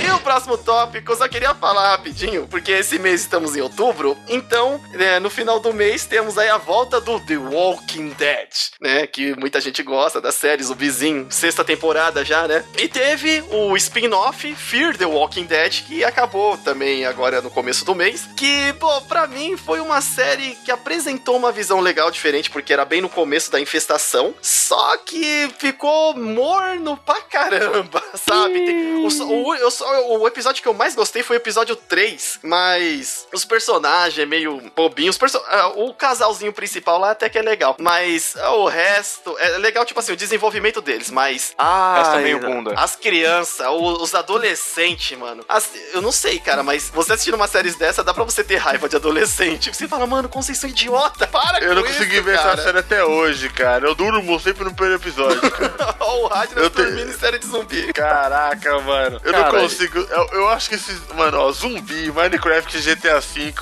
E 0.00 0.10
o 0.10 0.18
próximo 0.20 0.56
tópico, 0.56 1.12
eu 1.12 1.16
só 1.16 1.26
queria 1.28 1.54
falar 1.54 1.90
rapidinho, 1.90 2.46
porque 2.48 2.70
esse 2.72 2.98
mês 2.98 3.20
estamos 3.22 3.56
em 3.56 3.60
outubro, 3.60 4.16
então, 4.28 4.80
né, 4.92 5.18
no 5.18 5.28
final 5.28 5.58
do 5.58 5.72
mês 5.72 6.04
temos 6.06 6.38
aí 6.38 6.48
a 6.48 6.56
volta 6.56 7.00
do 7.00 7.18
The 7.20 7.36
Walking 7.36 8.10
Dead, 8.10 8.48
né, 8.80 9.06
que 9.06 9.34
muita 9.38 9.60
gente 9.60 9.82
gosta 9.82 10.20
das 10.20 10.34
séries, 10.34 10.70
o 10.70 10.74
vizinho, 10.74 11.26
sexta 11.30 11.64
temporada 11.64 12.24
já, 12.24 12.46
né, 12.46 12.64
e 12.78 12.86
teve 12.88 13.42
o 13.50 13.76
spin-off 13.76 14.54
Fear 14.54 14.96
the 14.96 15.04
Walking 15.06 15.44
Dead, 15.44 15.82
que 15.86 16.04
acabou 16.04 16.56
também 16.58 17.04
agora 17.04 17.42
no 17.42 17.50
começo 17.50 17.84
do 17.84 17.94
mês, 17.94 18.28
que, 18.36 18.72
pô, 18.74 19.00
pra 19.02 19.26
mim 19.26 19.56
foi 19.56 19.80
uma 19.80 20.00
série 20.00 20.54
que 20.64 20.70
apresentou 20.70 21.36
uma 21.36 21.50
visão 21.52 21.80
legal, 21.80 22.10
diferente, 22.10 22.50
porque 22.50 22.72
era 22.72 22.84
bem 22.84 23.00
no 23.00 23.08
começo 23.08 23.50
da 23.50 23.60
infestação, 23.60 24.34
só 24.40 24.96
que 24.98 25.50
ficou 25.58 26.14
morno 26.16 26.96
pra 26.98 27.20
caramba, 27.22 28.02
sabe? 28.14 28.64
Tem- 28.64 28.88
o, 28.98 29.08
o, 29.08 29.54
eu 29.54 29.70
só- 29.70 29.88
o 29.98 30.26
episódio 30.26 30.62
que 30.62 30.68
eu 30.68 30.74
mais 30.74 30.94
gostei 30.94 31.22
foi 31.22 31.36
o 31.36 31.38
episódio 31.38 31.74
3, 31.76 32.40
mas 32.42 33.26
os 33.32 33.44
personagens 33.44 34.28
meio 34.28 34.60
bobinhos, 34.74 35.14
os 35.14 35.18
perso- 35.18 35.42
ah, 35.48 35.68
o 35.76 35.92
casalzinho 35.94 36.52
principal 36.52 36.98
lá 36.98 37.10
até 37.12 37.28
que 37.28 37.38
é 37.38 37.42
legal, 37.42 37.76
mas 37.78 38.34
ah, 38.38 38.52
o 38.52 38.66
resto 38.66 39.36
é 39.38 39.58
legal, 39.58 39.84
tipo 39.84 40.00
assim, 40.00 40.12
o 40.12 40.16
desenvolvimento 40.16 40.80
deles, 40.80 41.10
mas. 41.10 41.54
Ah, 41.58 42.14
é 42.16 42.18
meio 42.22 42.40
bunda. 42.40 42.74
As 42.76 42.96
crianças, 42.96 43.66
os 43.68 44.14
adolescentes, 44.14 45.16
mano. 45.18 45.44
As- 45.48 45.70
eu 45.92 46.00
não 46.02 46.12
sei, 46.12 46.38
cara, 46.38 46.62
mas 46.62 46.90
você 46.90 47.12
assistindo 47.12 47.34
uma 47.34 47.46
série 47.48 47.70
dessa, 47.72 48.02
dá 48.04 48.14
pra 48.14 48.24
você 48.24 48.42
ter 48.42 48.56
raiva 48.56 48.88
de 48.88 48.96
adolescente. 48.96 49.74
Você 49.74 49.86
fala, 49.88 50.06
mano, 50.06 50.28
são 50.54 50.68
idiota, 50.70 51.26
para 51.26 51.62
Eu 51.62 51.74
não 51.74 51.82
consegui 51.82 52.14
isso, 52.14 52.22
ver 52.24 52.36
cara. 52.36 52.52
essa 52.54 52.62
série 52.62 52.78
até 52.78 53.04
hoje, 53.04 53.48
cara. 53.50 53.86
Eu 53.86 53.94
durmo 53.94 54.38
sempre 54.40 54.64
no 54.64 54.74
primeiro 54.74 55.00
episódio. 55.00 55.40
o 56.00 56.26
Rádio 56.28 56.58
Eu 56.58 56.70
te- 56.70 56.80
em 56.82 57.12
série 57.12 57.38
de 57.38 57.46
zumbi. 57.46 57.92
Caraca, 57.92 58.80
mano. 58.80 59.20
Eu 59.24 59.32
Cara, 59.32 59.52
não 59.52 59.60
consigo 59.60 59.77
Eu, 59.80 60.28
eu 60.32 60.48
acho 60.48 60.68
que 60.68 60.74
esses. 60.74 61.00
Mano, 61.14 61.38
ó, 61.38 61.52
zumbi, 61.52 62.10
Minecraft 62.10 62.78
GTA 62.80 63.20
V 63.20 63.54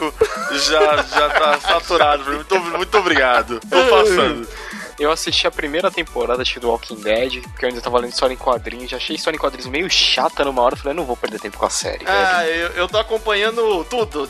já, 0.53 0.97
já 1.03 1.29
tá 1.29 1.61
saturado. 1.61 2.25
Muito, 2.25 2.59
muito 2.61 2.99
obrigado. 2.99 3.61
Tô 3.61 3.85
passando. 3.91 4.49
Eu 4.99 5.11
assisti 5.11 5.47
a 5.47 5.51
primeira 5.51 5.91
temporada 5.91 6.43
de 6.43 6.59
The 6.59 6.67
Walking 6.67 6.97
Dead, 6.97 7.43
porque 7.43 7.65
eu 7.65 7.69
ainda 7.69 7.81
tava 7.81 7.99
lendo 7.99 8.13
história 8.13 8.35
em 8.35 8.37
quadrinhos. 8.37 8.91
Já 8.91 8.97
achei 8.97 9.17
história 9.17 9.37
em 9.37 9.41
quadrinhos 9.41 9.69
meio 9.69 9.89
chata 9.91 10.45
numa 10.45 10.63
hora. 10.63 10.77
Falei, 10.77 10.97
não 10.97 11.05
vou 11.05 11.17
perder 11.17 11.39
tempo 11.39 11.59
com 11.59 11.67
a 11.67 11.71
série. 11.71 12.05
Ah, 12.07 12.47
eu, 12.47 12.69
eu 12.71 12.89
tô 12.89 12.99
acompanhando 12.99 13.85
tudo. 13.85 14.29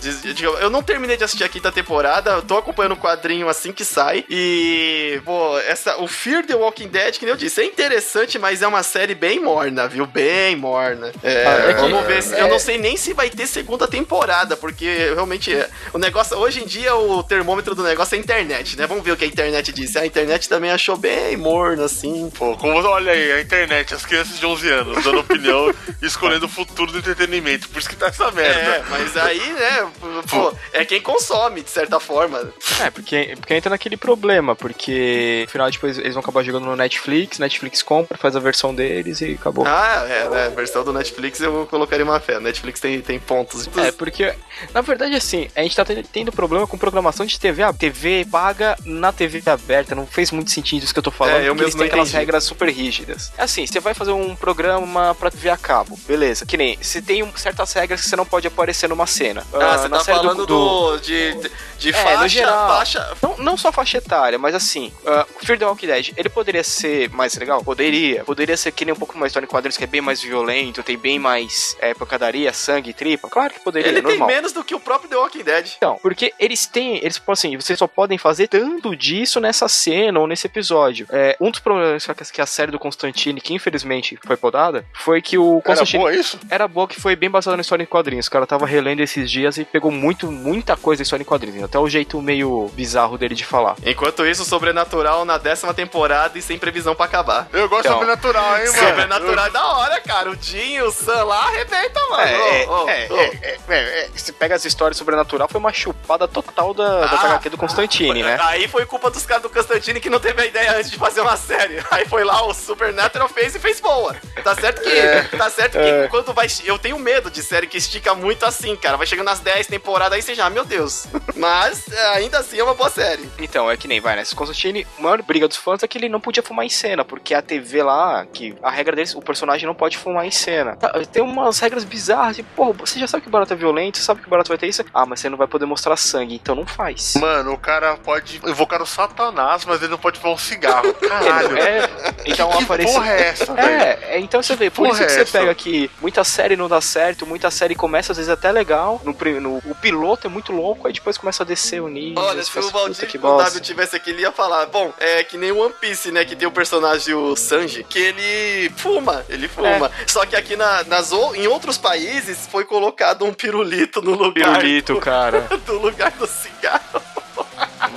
Eu 0.61 0.71
não 0.71 0.83
terminei 0.83 1.17
de 1.17 1.25
assistir 1.25 1.45
a 1.45 1.49
quinta 1.49 1.71
temporada, 1.71 2.33
eu 2.33 2.43
tô 2.43 2.57
acompanhando 2.57 2.93
o 2.93 2.97
quadrinho 2.97 3.49
assim 3.49 3.73
que 3.73 3.85
sai. 3.85 4.25
E, 4.29 5.21
pô, 5.25 5.59
essa, 5.61 5.99
o 5.99 6.09
Fear 6.09 6.45
the 6.47 6.55
Walking 6.55 6.89
Dead, 6.89 7.19
que 7.19 7.25
nem 7.25 7.33
eu 7.33 7.39
disse, 7.39 7.61
é 7.61 7.65
interessante, 7.65 8.39
mas 8.39 8.63
é 8.63 8.67
uma 8.67 8.83
série 8.83 9.15
bem 9.15 9.41
morna, 9.41 9.87
viu? 9.87 10.07
Bem 10.07 10.57
morna. 10.57 11.13
É, 11.23 11.47
ah, 11.47 11.71
é 11.71 11.75
vamos 11.75 12.05
ver. 12.07 12.23
Se, 12.23 12.35
é... 12.35 12.43
Eu 12.43 12.49
não 12.49 12.59
sei 12.59 12.79
nem 12.79 12.97
se 12.97 13.13
vai 13.13 13.31
ter 13.31 13.47
segunda 13.47 13.87
temporada, 13.87 14.57
porque 14.57 15.13
realmente 15.15 15.55
é, 15.55 15.69
o 15.93 15.99
negócio. 15.99 16.37
Hoje 16.37 16.63
em 16.63 16.67
dia, 16.67 16.95
o 16.95 17.23
termômetro 17.23 17.75
do 17.75 17.83
negócio 17.83 18.15
é 18.15 18.19
a 18.19 18.21
internet, 18.21 18.77
né? 18.77 18.87
Vamos 18.87 19.05
ver 19.05 19.13
o 19.13 19.17
que 19.17 19.25
a 19.25 19.29
internet 19.29 19.73
disse. 19.73 19.99
A 19.99 20.07
internet 20.07 20.49
tá 20.49 20.56
também 20.57 20.71
achou 20.71 20.97
bem 20.97 21.37
morno, 21.37 21.85
assim. 21.85 22.31
Pô, 22.31 22.57
como 22.57 22.77
olha 22.77 23.13
aí, 23.13 23.33
a 23.33 23.41
internet, 23.43 23.95
as 23.95 24.07
crianças 24.07 24.39
de 24.39 24.47
11 24.47 24.71
anos 24.71 25.05
dando 25.05 25.21
opinião 25.21 25.75
e 26.01 26.07
escolhendo 26.07 26.47
o 26.47 26.49
futuro 26.49 26.91
do 26.91 26.99
entretenimento. 26.99 27.69
Por 27.69 27.79
isso 27.79 27.89
que 27.89 27.97
tá 27.97 28.07
essa 28.07 28.31
merda. 28.31 28.59
É, 28.59 28.85
mas 28.89 29.17
aí, 29.19 29.53
né, 29.53 29.91
pô, 30.31 30.55
é 30.73 30.85
quem 30.85 31.01
consome, 31.01 31.61
de 31.61 31.69
certa 31.69 32.01
forma. 32.01 32.51
É, 32.81 32.91
porque, 32.91 33.35
porque 33.39 33.55
entra 33.55 33.69
naquele 33.69 33.99
problema, 33.99 34.57
porque 34.57 35.43
no 35.45 35.51
final 35.51 35.71
depois 35.71 35.99
eles 35.99 36.15
vão 36.15 36.23
acabar 36.23 36.43
jogando 36.43 36.65
no 36.65 36.77
Netflix, 36.77 37.39
Netflix 37.39 37.83
compra, 37.83 38.17
faz 38.17 38.35
a 38.35 38.41
versão 38.41 38.75
deles 38.75 39.21
e 39.21 39.33
acabou. 39.33 39.67
Ah, 39.67 40.07
é, 40.09 40.29
né, 40.31 40.47
a 40.47 40.49
versão 40.49 40.83
do 40.85 40.93
Netflix 40.93 41.39
eu 41.41 41.67
colocaria 41.67 42.05
uma 42.05 42.19
fé. 42.19 42.41
Netflix 42.41 42.81
tem, 42.81 43.03
tem 43.03 43.19
pontos. 43.19 43.69
É, 43.77 43.93
porque, 43.93 44.35
na 44.73 44.81
verdade, 44.81 45.17
assim, 45.17 45.49
a 45.55 45.63
gente 45.63 45.77
tá 45.77 45.85
tendo 46.11 46.33
problema 46.33 46.67
com 46.67 46.79
programação 46.79 47.27
de 47.27 47.39
TV, 47.39 47.63
a 47.63 47.75
TV 47.75 48.27
paga 48.31 48.75
na 48.87 49.13
TV 49.13 49.43
aberta, 49.51 49.95
não 49.95 50.07
fez 50.07 50.31
muito 50.31 50.46
muito 50.47 50.51
sentido 50.53 50.85
isso 50.85 50.93
que 50.93 50.99
eu 50.99 51.03
tô 51.03 51.11
falando, 51.11 51.43
é, 51.43 51.49
eu 51.49 51.55
eles 51.57 51.75
têm 51.75 51.87
aquelas 51.87 52.13
regras 52.13 52.45
super 52.45 52.69
rígidas. 52.69 53.33
É 53.37 53.43
assim, 53.43 53.67
você 53.67 53.81
vai 53.81 53.93
fazer 53.93 54.13
um 54.13 54.37
programa 54.37 55.15
pra 55.15 55.31
TV 55.31 55.51
a 55.51 55.57
cabo, 55.57 55.99
beleza. 56.07 56.47
Que 56.47 56.57
nem, 56.57 56.79
se 56.81 57.03
tem 57.03 57.23
um, 57.23 57.37
certas 57.37 57.73
regras 57.73 58.01
que 58.01 58.09
você 58.09 58.17
não 58.17 58.25
pode 58.25 58.47
aparecer 58.47 58.89
numa 58.89 59.07
cena. 59.07 59.45
Ah, 59.53 59.77
uh, 59.77 59.79
você 59.79 59.89
tá 59.89 60.01
falando 60.01 60.47
do, 60.47 60.97
do, 60.97 60.99
de, 60.99 61.51
de 61.79 61.91
é, 61.91 61.93
faixa, 61.93 62.29
geral, 62.29 62.69
faixa... 62.69 63.17
Não, 63.21 63.37
não 63.39 63.57
só 63.57 63.73
faixa 63.73 63.99
etária, 63.99 64.39
mas 64.39 64.55
assim, 64.55 64.93
uh, 65.03 65.45
Fear 65.45 65.59
the 65.59 65.67
Walking 65.67 65.87
Dead, 65.87 66.13
ele 66.17 66.29
poderia 66.29 66.63
ser 66.63 67.11
mais 67.11 67.35
legal? 67.37 67.65
Poderia. 67.65 68.25
Poderia 68.25 68.57
ser 68.57 68.71
que 68.71 68.85
nem 68.85 68.95
um 68.95 68.99
pouco 68.99 69.19
mais 69.19 69.31
história 69.31 69.47
em 69.47 69.49
quadrinhos, 69.49 69.77
que 69.77 69.85
é 69.85 69.89
bem 69.89 70.01
mais 70.01 70.23
violento, 70.23 70.83
tem 70.83 70.97
bem 70.97 71.19
mais 71.19 71.77
é, 71.81 71.93
pancadaria, 71.93 72.53
sangue, 72.53 72.93
tripa. 72.93 73.29
Claro 73.29 73.55
que 73.55 73.61
poderia, 73.61 73.91
Ele 73.91 74.01
normal. 74.01 74.29
tem 74.29 74.37
menos 74.37 74.53
do 74.53 74.63
que 74.63 74.75
o 74.75 74.81
próprio 74.81 75.11
The 75.11 75.17
Walking 75.17 75.43
Dead. 75.43 75.73
Então, 75.77 75.99
porque 76.01 76.33
eles 76.39 76.67
têm, 76.67 76.99
eles, 76.99 77.21
assim, 77.27 77.57
vocês 77.57 77.79
só 77.79 77.87
podem 77.87 78.19
fazer 78.19 78.47
tanto 78.49 78.95
disso 78.95 79.41
nessa 79.41 79.69
cena 79.69 80.21
ou 80.21 80.27
nesse 80.27 80.36
episódio. 80.45 81.07
É, 81.11 81.37
um 81.41 81.51
dos 81.51 81.61
problemas 81.61 82.07
que 82.33 82.41
a 82.41 82.47
série 82.47 82.73
do 82.73 82.79
Constantine, 82.79 83.41
que 83.41 83.55
infelizmente 83.55 84.19
foi 84.27 84.37
podada, 84.37 84.85
foi 84.93 85.23
que 85.23 85.39
o 85.39 85.63
Constantine... 85.63 86.03
Era 86.03 86.11
boa 86.11 86.21
isso? 86.21 86.41
Era 86.51 86.69
boa 86.69 86.89
que 86.89 87.01
foi 87.01 87.15
bem 87.15 87.31
baseada 87.31 87.57
na 87.57 87.61
história 87.61 87.83
em 87.83 87.87
quadrinhos. 87.87 88.27
O 88.27 88.31
cara 88.31 88.47
tava 88.47 88.67
relendo 88.67 89.01
esses 89.01 89.31
dias 89.31 89.57
e 89.57 89.65
pegou 89.65 89.91
muito, 89.91 90.31
muita 90.31 90.77
coisa 90.77 91.01
da 91.01 91.03
história 91.05 91.23
em 91.23 91.27
quadrinhos. 91.27 91.65
Até 91.65 91.79
o 91.79 91.89
jeito 91.89 92.21
meio 92.21 92.69
bizarro 92.75 93.17
dele 93.17 93.35
de 93.35 93.45
falar. 93.45 93.77
Enquanto 93.85 94.27
isso, 94.27 94.45
Sobrenatural 94.45 95.25
na 95.25 95.39
décima 95.39 95.73
temporada 95.73 96.39
e 96.39 96.43
sem 96.43 96.59
previsão 96.59 96.95
para 96.95 97.07
acabar. 97.07 97.49
Eu 97.53 97.69
gosto 97.69 97.87
então, 97.87 97.99
de 97.99 98.01
Sobrenatural, 98.01 98.59
hein, 98.59 98.67
mano? 98.67 98.89
Sobrenatural 98.89 99.47
é 99.47 99.51
da 99.51 99.67
hora, 99.67 100.01
cara. 100.01 100.31
O 100.31 100.37
Jim 100.41 100.75
e 100.75 100.83
o 100.83 100.91
Sam 100.91 101.25
lá 101.25 101.47
arrebenta, 101.47 102.01
mano. 102.11 102.23
É, 102.23 102.67
oh, 102.69 102.85
oh, 102.85 102.89
é, 102.89 103.09
oh. 103.11 103.73
É, 103.73 104.03
é, 104.03 104.09
Você 104.15 104.33
pega 104.33 104.55
as 104.55 104.65
histórias 104.65 104.97
Sobrenatural, 104.97 105.49
foi 105.49 105.59
uma 105.59 105.73
chupada 105.73 106.27
total 106.27 106.75
da, 106.75 107.05
ah, 107.05 107.07
da 107.07 107.21
HQ 107.35 107.51
do 107.51 107.57
Constantine, 107.57 108.23
né? 108.23 108.39
Aí 108.41 108.69
foi 108.69 108.87
culpa 108.87 109.11
dos 109.11 109.25
caras 109.25 109.43
do 109.43 109.51
Constantine 109.51 110.01
que 110.01 110.11
não 110.11 110.21
teve 110.27 110.43
a 110.43 110.47
ideia 110.47 110.77
antes 110.77 110.91
de 110.91 110.97
fazer 110.97 111.21
uma 111.21 111.37
série. 111.37 111.79
Aí 111.91 112.05
foi 112.07 112.25
lá, 112.25 112.45
o 112.45 112.53
Supernatural 112.53 113.29
fez 113.29 113.55
e 113.55 113.61
fez 113.61 113.81
boa. 113.81 114.17
Tá 114.43 114.55
certo 114.55 114.83
que, 114.83 114.89
é, 114.89 115.23
tá 115.23 115.49
certo 115.49 115.73
que 115.73 115.79
é. 115.79 116.09
quando 116.09 116.33
vai. 116.33 116.49
Eu 116.65 116.79
tenho 116.79 116.99
medo 116.99 117.31
de 117.31 117.43
série 117.43 117.67
que 117.67 117.79
estica 117.79 118.15
muito 118.15 118.45
assim, 118.45 118.75
cara. 118.77 118.97
Vai 118.97 119.07
chegando 119.07 119.27
nas 119.27 119.41
10 119.41 119.69
temporadas, 119.69 120.15
aí 120.15 120.23
você 120.23 120.35
já, 120.35 120.51
meu 120.51 120.65
Deus. 120.65 121.07
Mas 121.37 121.89
é, 121.93 122.07
ainda 122.17 122.39
assim 122.39 122.59
é 122.59 122.65
uma 122.65 122.75
boa 122.75 122.91
série. 122.91 123.29
Então, 123.39 123.71
é 123.71 123.77
que 123.77 123.87
nem 123.87 124.01
vai, 124.01 124.17
né? 124.17 124.25
Constantine, 124.35 124.87
a 124.99 125.03
maior 125.03 125.23
briga 125.23 125.47
dos 125.47 125.57
fãs 125.57 125.83
é 125.83 125.89
que 125.89 125.97
ele 125.97 126.09
não 126.09 126.21
podia 126.21 126.43
fumar 126.43 126.67
em 126.67 126.69
cena, 126.69 127.05
porque 127.05 127.33
a 127.35 127.41
TV 127.41 127.83
lá, 127.83 128.27
que 128.27 128.55
a 128.63 128.71
regra 128.71 128.97
deles, 128.97 129.15
o 129.15 129.21
personagem 129.21 129.67
não 129.67 129.75
pode 129.75 129.97
fumar 129.97 130.27
em 130.27 130.31
cena. 130.31 130.77
Tá, 130.77 130.93
tem 131.13 131.23
umas 131.23 131.59
regras 131.59 131.85
bizarras, 131.85 132.37
tipo, 132.37 132.49
pô, 132.55 132.73
você 132.73 132.99
já 132.99 133.07
sabe 133.07 133.23
que 133.23 133.29
o 133.29 133.31
barato 133.31 133.53
é 133.53 133.57
violento, 133.57 133.99
sabe 133.99 134.21
que 134.21 134.27
o 134.27 134.31
barato 134.31 134.49
vai 134.49 134.59
ter 134.59 134.67
isso? 134.67 134.85
Ah, 134.93 135.07
mas 135.07 135.21
você 135.21 135.29
não 135.29 135.39
vai 135.39 135.47
poder 135.47 135.67
mostrar 135.67 135.97
sangue, 135.97 136.35
então 136.35 136.55
não 136.55 136.67
faz. 136.67 137.15
Mano, 137.17 137.53
o 137.53 137.59
cara 137.59 137.97
pode 137.97 138.41
evocar 138.45 138.83
o 138.83 138.87
satanás, 138.87 139.65
mas 139.65 139.81
ele 139.81 139.91
não 139.91 139.99
pode 139.99 140.16
fumar 140.17 140.35
um 140.35 140.39
cigarro. 140.39 140.93
Caralho. 141.01 141.59
É, 141.59 141.89
então 142.25 142.51
que 142.51 142.65
aparece... 142.65 142.93
porra 142.93 143.13
é 143.13 143.29
essa, 143.29 143.53
É, 143.53 143.99
é, 144.17 144.21
então 144.21 144.43
você 144.43 144.57
vê, 144.57 144.71
por 144.71 144.89
isso 144.89 144.99
que 144.99 145.05
é 145.05 145.09
você 145.09 145.25
pega 145.25 145.55
que 145.55 145.91
muita 146.01 146.25
série 146.25 146.57
não 146.57 146.69
dá 146.69 146.81
certo, 146.81 147.27
muita 147.27 147.51
série 147.51 147.75
começa 147.75 148.13
às 148.13 148.19
vezes 148.19 148.31
até 148.31 148.51
legal, 148.51 149.01
no, 149.05 149.13
no, 149.41 149.57
o 149.59 149.75
piloto 149.75 150.27
é 150.27 150.31
muito 150.31 150.53
louco, 150.53 150.87
aí 150.87 150.93
depois 150.93 151.19
começa 151.19 151.43
a 151.43 151.47
descer 151.47 151.81
o 151.81 151.89
nível. 151.89 152.23
Olha, 152.23 152.43
se 152.43 152.59
o 152.59 152.71
Valdir 152.71 153.09
que 153.09 153.19
o 153.19 153.21
W 153.21 153.61
tivesse 153.61 153.97
aqui, 153.97 154.11
ele 154.11 154.23
ia 154.23 154.33
falar, 154.33 154.67
bom, 154.67 154.93
é 154.99 155.23
que 155.23 155.37
nem 155.37 155.53
One 155.53 155.75
Piece, 155.81 156.11
né, 156.11 156.25
que 156.25 156.35
tem 156.35 156.49
o 156.49 156.53
personagem, 156.53 157.15
o 157.15 157.37
Sanji, 157.37 157.85
que 157.85 157.99
ele 157.99 158.71
fuma, 158.77 159.25
ele 159.29 159.49
fuma. 159.49 159.87
É. 159.87 160.07
Só 160.07 160.25
que 160.27 160.37
aqui 160.37 160.57
na, 160.57 160.85
nas, 160.85 161.13
em 161.35 161.47
outros 161.47 161.79
países 161.79 162.47
foi 162.51 162.65
colocado 162.65 163.25
um 163.25 163.33
pirulito 163.33 164.03
no 164.03 164.13
lugar... 164.13 164.59
Pirulito, 164.59 164.95
do, 164.95 165.01
cara. 165.01 165.47
do 165.67 165.79
lugar 165.79 166.11
do 166.13 166.27
cigarro. 166.27 167.03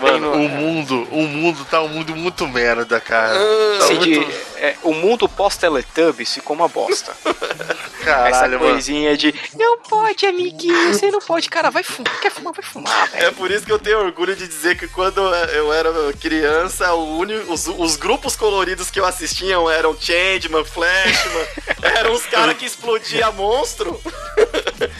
Mano, 0.01 0.33
o 0.33 0.49
mundo, 0.49 1.07
o 1.19 1.27
mundo 1.27 1.65
tá 1.65 1.81
um 1.81 1.89
mundo 1.89 2.15
muito 2.15 2.47
merda, 2.47 2.99
cara. 2.99 3.35
Ah, 3.35 3.79
tá 3.79 3.85
muito... 3.87 4.03
de, 4.03 4.19
é, 4.57 4.75
o 4.83 4.93
mundo 4.93 5.27
pós-Teletubbies 5.27 6.33
ficou 6.33 6.55
uma 6.55 6.67
bosta. 6.67 7.15
Caralho, 8.03 8.55
Essa 8.55 8.57
coisinha 8.57 9.09
mano. 9.09 9.17
de 9.17 9.35
não 9.57 9.77
pode, 9.79 10.25
amiguinho, 10.25 10.93
você 10.93 11.11
não 11.11 11.19
pode. 11.19 11.49
Cara, 11.49 11.69
vai 11.69 11.83
fumar, 11.83 12.19
quer 12.21 12.31
fumar, 12.31 12.53
vai 12.53 12.63
fumar, 12.63 13.09
velho. 13.09 13.25
É 13.25 13.31
por 13.31 13.51
isso 13.51 13.65
que 13.65 13.71
eu 13.71 13.79
tenho 13.79 13.99
orgulho 13.99 14.35
de 14.35 14.47
dizer 14.47 14.77
que 14.77 14.87
quando 14.87 15.19
eu 15.19 15.73
era 15.73 15.91
criança, 16.13 16.93
único, 16.93 17.51
os, 17.51 17.67
os, 17.67 17.95
grupos 17.97 18.35
coloridos 18.35 18.89
que 18.89 18.99
eu 18.99 19.05
assistia 19.05 19.55
eram 19.73 19.95
Changeman, 19.99 20.63
Flashman, 20.63 21.47
eram 21.97 22.13
os 22.13 22.25
caras 22.25 22.57
que 22.57 22.65
explodia 22.65 23.31
monstro. 23.31 23.99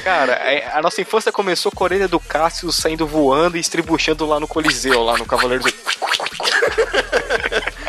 Cara, 0.04 0.34
é, 0.34 0.70
a 0.74 0.82
nossa 0.82 1.02
infância 1.02 1.32
começou 1.32 1.72
com 1.72 1.84
a 1.84 1.86
orelha 1.86 2.08
do 2.08 2.20
Cássio 2.20 2.72
saindo 2.72 3.08
voando 3.08 3.58
e 3.58 3.60
estribuchando 3.60 4.26
lá 4.26 4.40
no 4.40 4.48
Coliseu, 4.48 5.04
lá 5.04 5.18
no 5.18 5.26
Cavaleiro 5.26 5.64
do. 5.64 5.74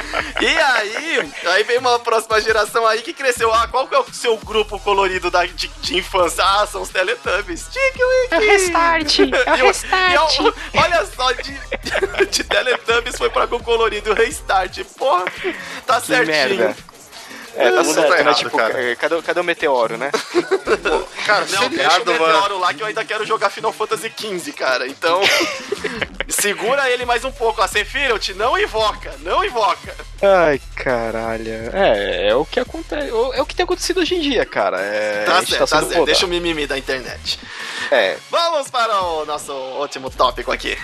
E 0.41 0.47
aí, 0.47 1.33
aí 1.47 1.65
vem 1.65 1.79
uma 1.79 1.99
próxima 1.99 2.41
geração 2.41 2.87
aí 2.87 3.03
que 3.03 3.13
cresceu. 3.13 3.53
Ah, 3.53 3.69
qual 3.69 3.87
que 3.87 3.95
é 3.95 3.99
o 3.99 4.13
seu 4.13 4.37
grupo 4.39 4.79
colorido 4.79 5.31
da, 5.31 5.45
de, 5.45 5.69
de 5.69 5.99
infância? 5.99 6.43
Ah, 6.43 6.67
são 6.67 6.81
os 6.81 6.89
Teletubbies. 6.89 7.69
É 8.31 8.37
o 8.37 8.41
restart. 8.41 9.19
É 9.19 9.63
o 9.63 9.67
restart. 9.69 10.39
Eu, 10.39 10.55
olha 10.81 11.07
só, 11.07 11.31
de, 11.33 11.61
de 12.31 12.45
Teletubbies 12.45 13.19
foi 13.19 13.29
pra 13.29 13.47
com 13.47 13.61
colorido 13.61 14.15
restart. 14.15 14.83
Porra, 14.97 15.25
tá 15.87 16.01
que 16.01 16.07
certinho. 16.07 16.59
Merda. 16.59 16.90
É, 17.57 17.71
tá 17.71 17.85
certo, 17.85 18.09
tá 18.09 18.19
errado, 18.19 18.25
né? 18.27 18.35
Tipo, 18.35 18.57
cara. 18.57 18.97
Cadê, 18.97 19.23
cadê 19.23 19.41
o 19.41 19.45
meteoro, 19.45 19.97
né? 19.97 20.11
cara, 21.27 21.47
não, 21.47 21.69
deixa 21.69 22.03
o 22.03 22.07
meteoro 22.07 22.59
lá 22.59 22.73
que 22.73 22.83
eu 22.83 22.87
ainda 22.87 23.05
quero 23.05 23.27
jogar 23.27 23.51
Final 23.51 23.73
Fantasy 23.73 24.13
XV, 24.17 24.53
cara. 24.53 24.87
Então, 24.87 25.21
segura 26.29 26.89
ele 26.91 27.05
mais 27.05 27.25
um 27.25 27.33
pouco. 27.33 27.61
A 27.61 27.69
Sephiroth 27.69 28.29
não 28.31 28.59
invoca, 28.59 29.15
não 29.21 29.45
invoca. 29.45 29.95
Ai, 30.23 30.61
caralho. 30.77 31.71
É, 31.73 32.29
é 32.29 32.35
o 32.35 32.45
que 32.45 32.61
acontece. 32.61 33.09
É 33.09 33.43
o 33.43 33.47
que 33.47 33.55
tem 33.55 33.65
acontecido 33.65 34.01
hoje 34.01 34.15
em 34.15 34.21
dia, 34.21 34.47
cara. 34.47 34.81
É, 34.81 35.25
tá 35.25 35.45
certo, 35.45 35.69
tá, 35.69 35.81
tá 35.81 35.87
certo. 35.87 36.05
Deixa 36.05 36.27
o 36.27 36.29
mimimi 36.29 36.67
da 36.67 36.79
internet. 36.79 37.39
É. 37.91 38.17
Vamos 38.31 38.71
para 38.71 39.01
o 39.03 39.25
nosso 39.25 39.53
último 39.53 40.11
tópico 40.11 40.53
aqui. 40.53 40.79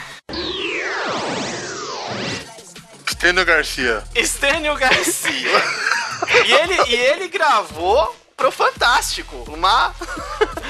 Estênio 3.07 3.45
Garcia. 3.45 4.05
Estênio 4.15 4.75
Garcia. 4.77 5.51
e, 6.45 6.53
ele, 6.53 6.75
e 6.89 6.95
ele 6.95 7.29
gravou 7.29 8.15
pro 8.37 8.51
Fantástico. 8.53 9.35
Uma. 9.49 9.95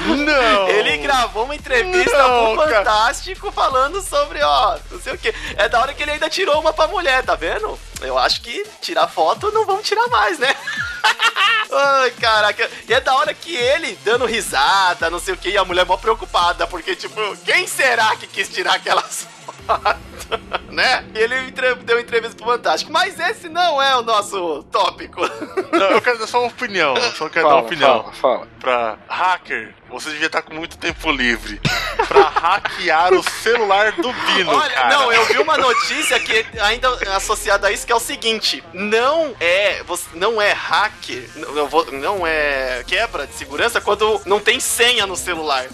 Não! 0.06 0.68
Ele 0.68 0.98
gravou 0.98 1.44
uma 1.44 1.56
entrevista 1.56 2.16
não, 2.16 2.54
pro 2.54 2.68
Fantástico 2.68 3.52
cara. 3.52 3.52
falando 3.52 4.00
sobre, 4.00 4.40
ó, 4.42 4.78
não 4.90 5.00
sei 5.00 5.14
o 5.14 5.18
que. 5.18 5.34
É 5.56 5.68
da 5.68 5.80
hora 5.80 5.92
que 5.92 6.02
ele 6.02 6.12
ainda 6.12 6.30
tirou 6.30 6.60
uma 6.60 6.72
pra 6.72 6.86
mulher, 6.86 7.24
tá 7.24 7.34
vendo? 7.34 7.78
Eu 8.00 8.16
acho 8.16 8.40
que 8.42 8.64
tirar 8.80 9.08
foto 9.08 9.50
não 9.52 9.66
vamos 9.66 9.86
tirar 9.86 10.06
mais, 10.08 10.38
né? 10.38 10.54
Ai, 11.72 12.10
caraca. 12.12 12.70
E 12.88 12.94
é 12.94 13.00
da 13.00 13.14
hora 13.16 13.34
que 13.34 13.54
ele 13.54 13.98
dando 14.04 14.26
risada, 14.26 15.10
não 15.10 15.18
sei 15.18 15.34
o 15.34 15.36
que, 15.36 15.50
e 15.50 15.58
a 15.58 15.64
mulher 15.64 15.84
mó 15.84 15.96
preocupada, 15.96 16.66
porque, 16.66 16.94
tipo, 16.94 17.20
quem 17.38 17.66
será 17.66 18.14
que 18.16 18.26
quis 18.26 18.48
tirar 18.48 18.74
aquelas? 18.74 19.26
né? 20.70 21.04
E 21.14 21.18
ele 21.18 21.50
deu 21.84 21.98
entrevista 22.00 22.36
pro 22.36 22.46
Fantástico. 22.46 22.92
Mas 22.92 23.18
esse 23.18 23.48
não 23.48 23.80
é 23.82 23.96
o 23.96 24.02
nosso 24.02 24.62
tópico. 24.70 25.20
Não, 25.72 25.90
eu 25.90 26.00
quero 26.02 26.18
dar 26.18 26.26
só 26.26 26.38
uma 26.40 26.48
opinião. 26.48 26.94
Só 27.16 27.28
quero 27.28 27.46
Fala, 27.46 27.48
dar 27.48 27.60
uma 27.60 27.66
opinião. 27.66 28.02
fala, 28.04 28.12
fala. 28.12 28.48
Pra 28.60 28.98
hacker, 29.08 29.74
você 29.88 30.10
devia 30.10 30.26
estar 30.26 30.42
com 30.42 30.54
muito 30.54 30.76
tempo 30.78 31.10
livre. 31.10 31.60
Pra 32.08 32.22
hackear 32.28 33.12
o 33.14 33.22
celular 33.22 33.92
do 33.92 34.12
Bino, 34.12 34.50
Olha, 34.54 34.74
cara. 34.74 34.88
não, 34.96 35.12
eu 35.12 35.24
vi 35.26 35.38
uma 35.38 35.56
notícia 35.56 36.18
que 36.20 36.44
ainda 36.60 36.88
associada 37.16 37.68
a 37.68 37.72
isso 37.72 37.86
que 37.86 37.92
é 37.92 37.96
o 37.96 38.00
seguinte: 38.00 38.62
não 38.72 39.34
é, 39.40 39.82
você, 39.84 40.04
não 40.14 40.40
é 40.40 40.52
hacker, 40.52 41.28
não, 41.36 42.00
não 42.00 42.26
é 42.26 42.84
quebra 42.86 43.26
de 43.26 43.34
segurança 43.34 43.80
quando 43.80 44.20
não 44.26 44.38
tem 44.40 44.60
senha 44.60 45.06
no 45.06 45.16
celular. 45.16 45.66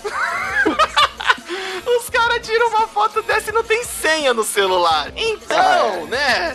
Os 2.00 2.08
caras 2.10 2.46
tiram 2.46 2.68
uma 2.68 2.86
foto 2.88 3.22
dessa 3.22 3.50
e 3.50 3.52
não 3.52 3.62
tem 3.62 3.82
senha 3.84 4.32
no 4.34 4.44
celular. 4.44 5.10
Então, 5.16 6.06
né? 6.06 6.54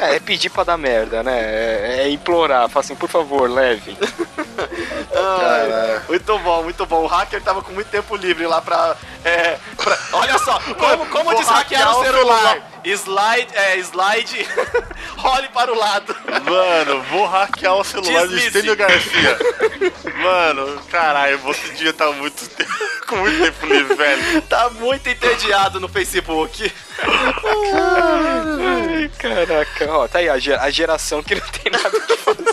É, 0.00 0.16
é 0.16 0.20
pedir 0.20 0.50
pra 0.50 0.64
dar 0.64 0.76
merda, 0.76 1.22
né? 1.22 1.38
É, 1.40 1.96
é 2.04 2.08
implorar, 2.10 2.68
falar 2.68 2.84
assim, 2.84 2.94
por 2.96 3.08
favor, 3.08 3.48
leve. 3.50 3.96
Ai, 5.16 6.00
muito 6.08 6.38
bom, 6.38 6.62
muito 6.62 6.86
bom. 6.86 7.02
O 7.04 7.06
hacker 7.06 7.40
tava 7.42 7.62
com 7.62 7.72
muito 7.72 7.88
tempo 7.88 8.16
livre 8.16 8.46
lá 8.46 8.60
pra. 8.60 8.96
é, 9.24 9.56
pra- 9.76 9.98
olha 10.12 10.38
só, 10.38 10.58
como, 10.78 11.06
como 11.06 11.34
deshackear 11.34 11.82
hackear 11.82 11.98
o 11.98 12.04
celular? 12.04 12.70
Slide, 12.84 13.48
é, 13.54 13.78
slide, 13.78 14.46
role 15.16 15.48
para 15.48 15.72
o 15.72 15.78
lado. 15.78 16.14
Mano, 16.44 17.02
vou 17.04 17.24
hackear 17.26 17.74
o 17.76 17.84
celular 17.84 18.22
Deslize. 18.28 18.50
do 18.50 18.58
Estênio 18.58 18.76
Garcia. 18.76 19.38
Mano, 20.22 20.82
caralho, 20.90 21.38
você 21.38 21.68
devia 21.68 21.90
estar 21.90 22.10
muito 22.12 22.46
te- 22.46 22.66
com 23.16 23.20
muito 23.22 23.42
tempo 23.42 23.66
livre, 23.66 23.94
velho. 23.94 24.42
Tá 24.48 24.70
muito 24.70 25.08
entediado 25.08 25.80
no 25.80 25.88
Facebook. 25.88 26.70
Ai, 27.76 29.10
caraca, 29.18 29.92
ó, 29.92 30.06
tá 30.08 30.18
aí 30.18 30.28
a, 30.28 30.38
ge- 30.38 30.54
a 30.54 30.70
geração 30.70 31.22
que 31.22 31.34
não 31.34 31.46
tem 31.48 31.72
nada 31.72 31.90
que 32.00 32.16
fazer. 32.16 32.43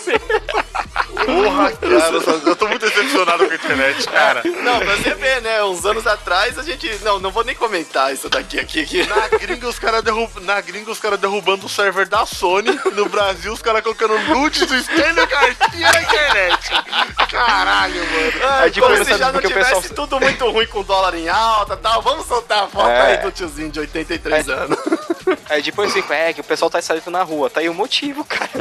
Porra, 1.25 1.71
cara, 1.71 2.15
eu 2.45 2.55
tô- 2.55 2.67
muito 2.67 2.85
decepcionado 2.87 3.45
com 3.45 3.51
a 3.51 3.55
internet, 3.55 4.07
cara. 4.07 4.41
Não, 4.45 4.79
pra 4.79 4.95
você 4.95 5.13
ver, 5.15 5.41
né? 5.41 5.63
Uns 5.63 5.85
anos 5.85 6.05
atrás 6.07 6.57
a 6.57 6.63
gente. 6.63 6.89
Não, 7.03 7.19
não 7.19 7.31
vou 7.31 7.43
nem 7.43 7.55
comentar 7.55 8.13
isso 8.13 8.29
daqui 8.29 8.59
aqui. 8.59 8.81
aqui. 8.81 9.05
Na 9.07 9.27
gringa, 9.37 9.67
os 9.67 9.77
caras 9.79 10.03
derrub... 10.03 10.29
Na 10.41 10.59
gringa, 10.61 10.89
os 10.91 10.99
caras 10.99 11.19
derrubando 11.19 11.65
o 11.65 11.69
server 11.69 12.07
da 12.07 12.25
Sony. 12.25 12.79
No 12.93 13.07
Brasil, 13.09 13.51
os 13.53 13.61
caras 13.61 13.81
colocando 13.81 14.17
nudes 14.19 14.65
do 14.65 14.75
Estênio 14.75 15.25
Garcia 15.27 15.91
na 15.91 16.01
internet. 16.01 16.69
Caralho, 17.29 17.95
mano. 17.95 18.31
Aí 18.59 18.71
depois 18.71 18.99
como 18.99 19.05
se 19.05 19.17
já 19.17 19.31
não 19.31 19.41
tivesse 19.41 19.73
pessoal- 19.81 19.95
tudo 19.95 20.19
muito 20.19 20.49
ruim 20.49 20.67
com 20.67 20.79
o 20.79 20.83
dólar 20.83 21.15
em 21.15 21.29
alta 21.29 21.73
e 21.73 21.77
tal. 21.77 22.01
Vamos 22.01 22.25
soltar 22.27 22.63
a 22.63 22.67
foto 22.67 22.89
É. 22.89 23.01
aí 23.01 23.17
do 23.17 23.31
tiozinho 23.31 23.69
de 23.71 23.79
83 23.79 24.49
anos. 24.49 24.77
Aí 25.49 25.61
depois 25.61 25.91
assim, 25.91 26.03
é 26.13 26.33
que 26.33 26.41
o 26.41 26.43
pessoal 26.43 26.69
tá 26.69 26.81
saindo 26.81 27.11
na 27.11 27.23
rua, 27.23 27.49
tá 27.49 27.59
aí 27.59 27.69
o 27.69 27.73
motivo, 27.73 28.23
cara. 28.25 28.51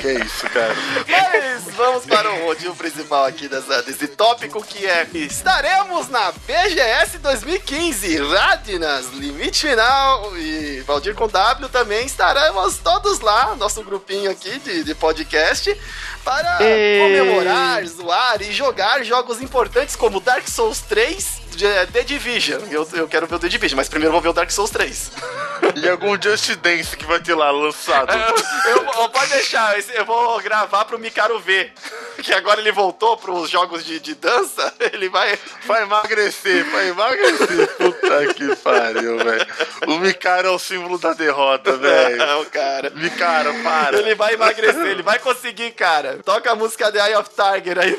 Que 0.00 0.12
isso, 0.12 0.48
cara. 0.48 0.74
Mas 1.08 1.74
vamos 1.74 2.06
para 2.06 2.30
o 2.30 2.46
rodinho 2.46 2.74
principal 2.74 3.24
aqui 3.24 3.48
dessa, 3.48 3.82
desse 3.82 4.08
tópico 4.08 4.62
que 4.62 4.86
é 4.86 5.06
estaremos 5.14 6.08
na 6.08 6.32
BGS 6.32 7.18
2015, 7.18 8.18
Radinas, 8.18 9.08
Limite 9.12 9.68
Final 9.68 10.36
e 10.36 10.80
Valdir 10.86 11.14
com 11.14 11.28
W 11.28 11.68
também 11.68 12.04
estaremos 12.04 12.78
todos 12.78 13.20
lá, 13.20 13.54
nosso 13.56 13.82
grupinho 13.82 14.30
aqui 14.30 14.58
de, 14.58 14.84
de 14.84 14.94
podcast, 14.94 15.76
para 16.24 16.58
Ei. 16.62 16.98
comemorar, 17.00 17.84
zoar 17.86 18.42
e 18.42 18.52
jogar 18.52 19.02
jogos 19.04 19.40
importantes 19.40 19.96
como 19.96 20.20
Dark 20.20 20.48
Souls 20.48 20.80
3 20.80 21.24
de 21.24 21.41
The 21.56 22.02
Division. 22.04 22.60
Eu, 22.70 22.88
eu 22.94 23.08
quero 23.08 23.26
ver 23.26 23.34
o 23.36 23.38
The 23.38 23.48
Division, 23.48 23.76
mas 23.76 23.88
primeiro 23.88 24.08
eu 24.08 24.12
vou 24.12 24.20
ver 24.20 24.28
o 24.28 24.32
Dark 24.32 24.50
Souls 24.50 24.70
3. 24.70 25.12
E 25.76 25.88
algum 25.88 26.20
Just 26.20 26.56
Dance 26.56 26.96
que 26.96 27.06
vai 27.06 27.20
ter 27.20 27.34
lá 27.36 27.50
lançado. 27.52 28.12
Eu, 28.12 28.76
eu- 28.82 29.08
pode 29.08 29.30
deixar, 29.30 29.78
eu 29.94 30.04
vou 30.04 30.40
gravar 30.42 30.84
pro 30.84 30.98
Mikaro 30.98 31.38
ver. 31.38 31.72
Que 32.22 32.32
agora 32.34 32.60
ele 32.60 32.70
voltou 32.70 33.16
pros 33.16 33.48
jogos 33.50 33.84
de, 33.84 33.98
de 33.98 34.14
dança, 34.14 34.72
ele 34.92 35.08
vai. 35.08 35.36
Vai 35.66 35.82
emagrecer, 35.82 36.64
vai 36.70 36.88
emagrecer. 36.88 37.68
Puta 37.76 38.34
que 38.34 38.54
pariu, 38.56 39.18
velho. 39.18 39.46
O 39.88 39.98
Mikaro 39.98 40.46
é 40.48 40.50
o 40.50 40.58
símbolo 40.58 40.98
da 40.98 41.14
derrota, 41.14 41.76
velho. 41.76 42.16
Não, 42.18 42.44
cara. 42.44 42.90
Mikaro, 42.90 43.54
para. 43.64 43.98
Ele 43.98 44.14
vai 44.14 44.34
emagrecer, 44.34 44.86
ele 44.86 45.02
vai 45.02 45.18
conseguir, 45.18 45.70
cara. 45.72 46.20
Toca 46.24 46.52
a 46.52 46.54
música 46.54 46.92
The 46.92 47.08
Eye 47.08 47.16
of 47.16 47.30
Tiger 47.30 47.78
aí, 47.78 47.96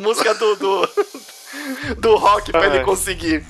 música 0.00 0.34
do, 0.34 0.56
do, 0.56 0.90
do 1.98 2.16
rock 2.16 2.52
pra 2.52 2.66
ele 2.66 2.80
conseguir. 2.84 3.44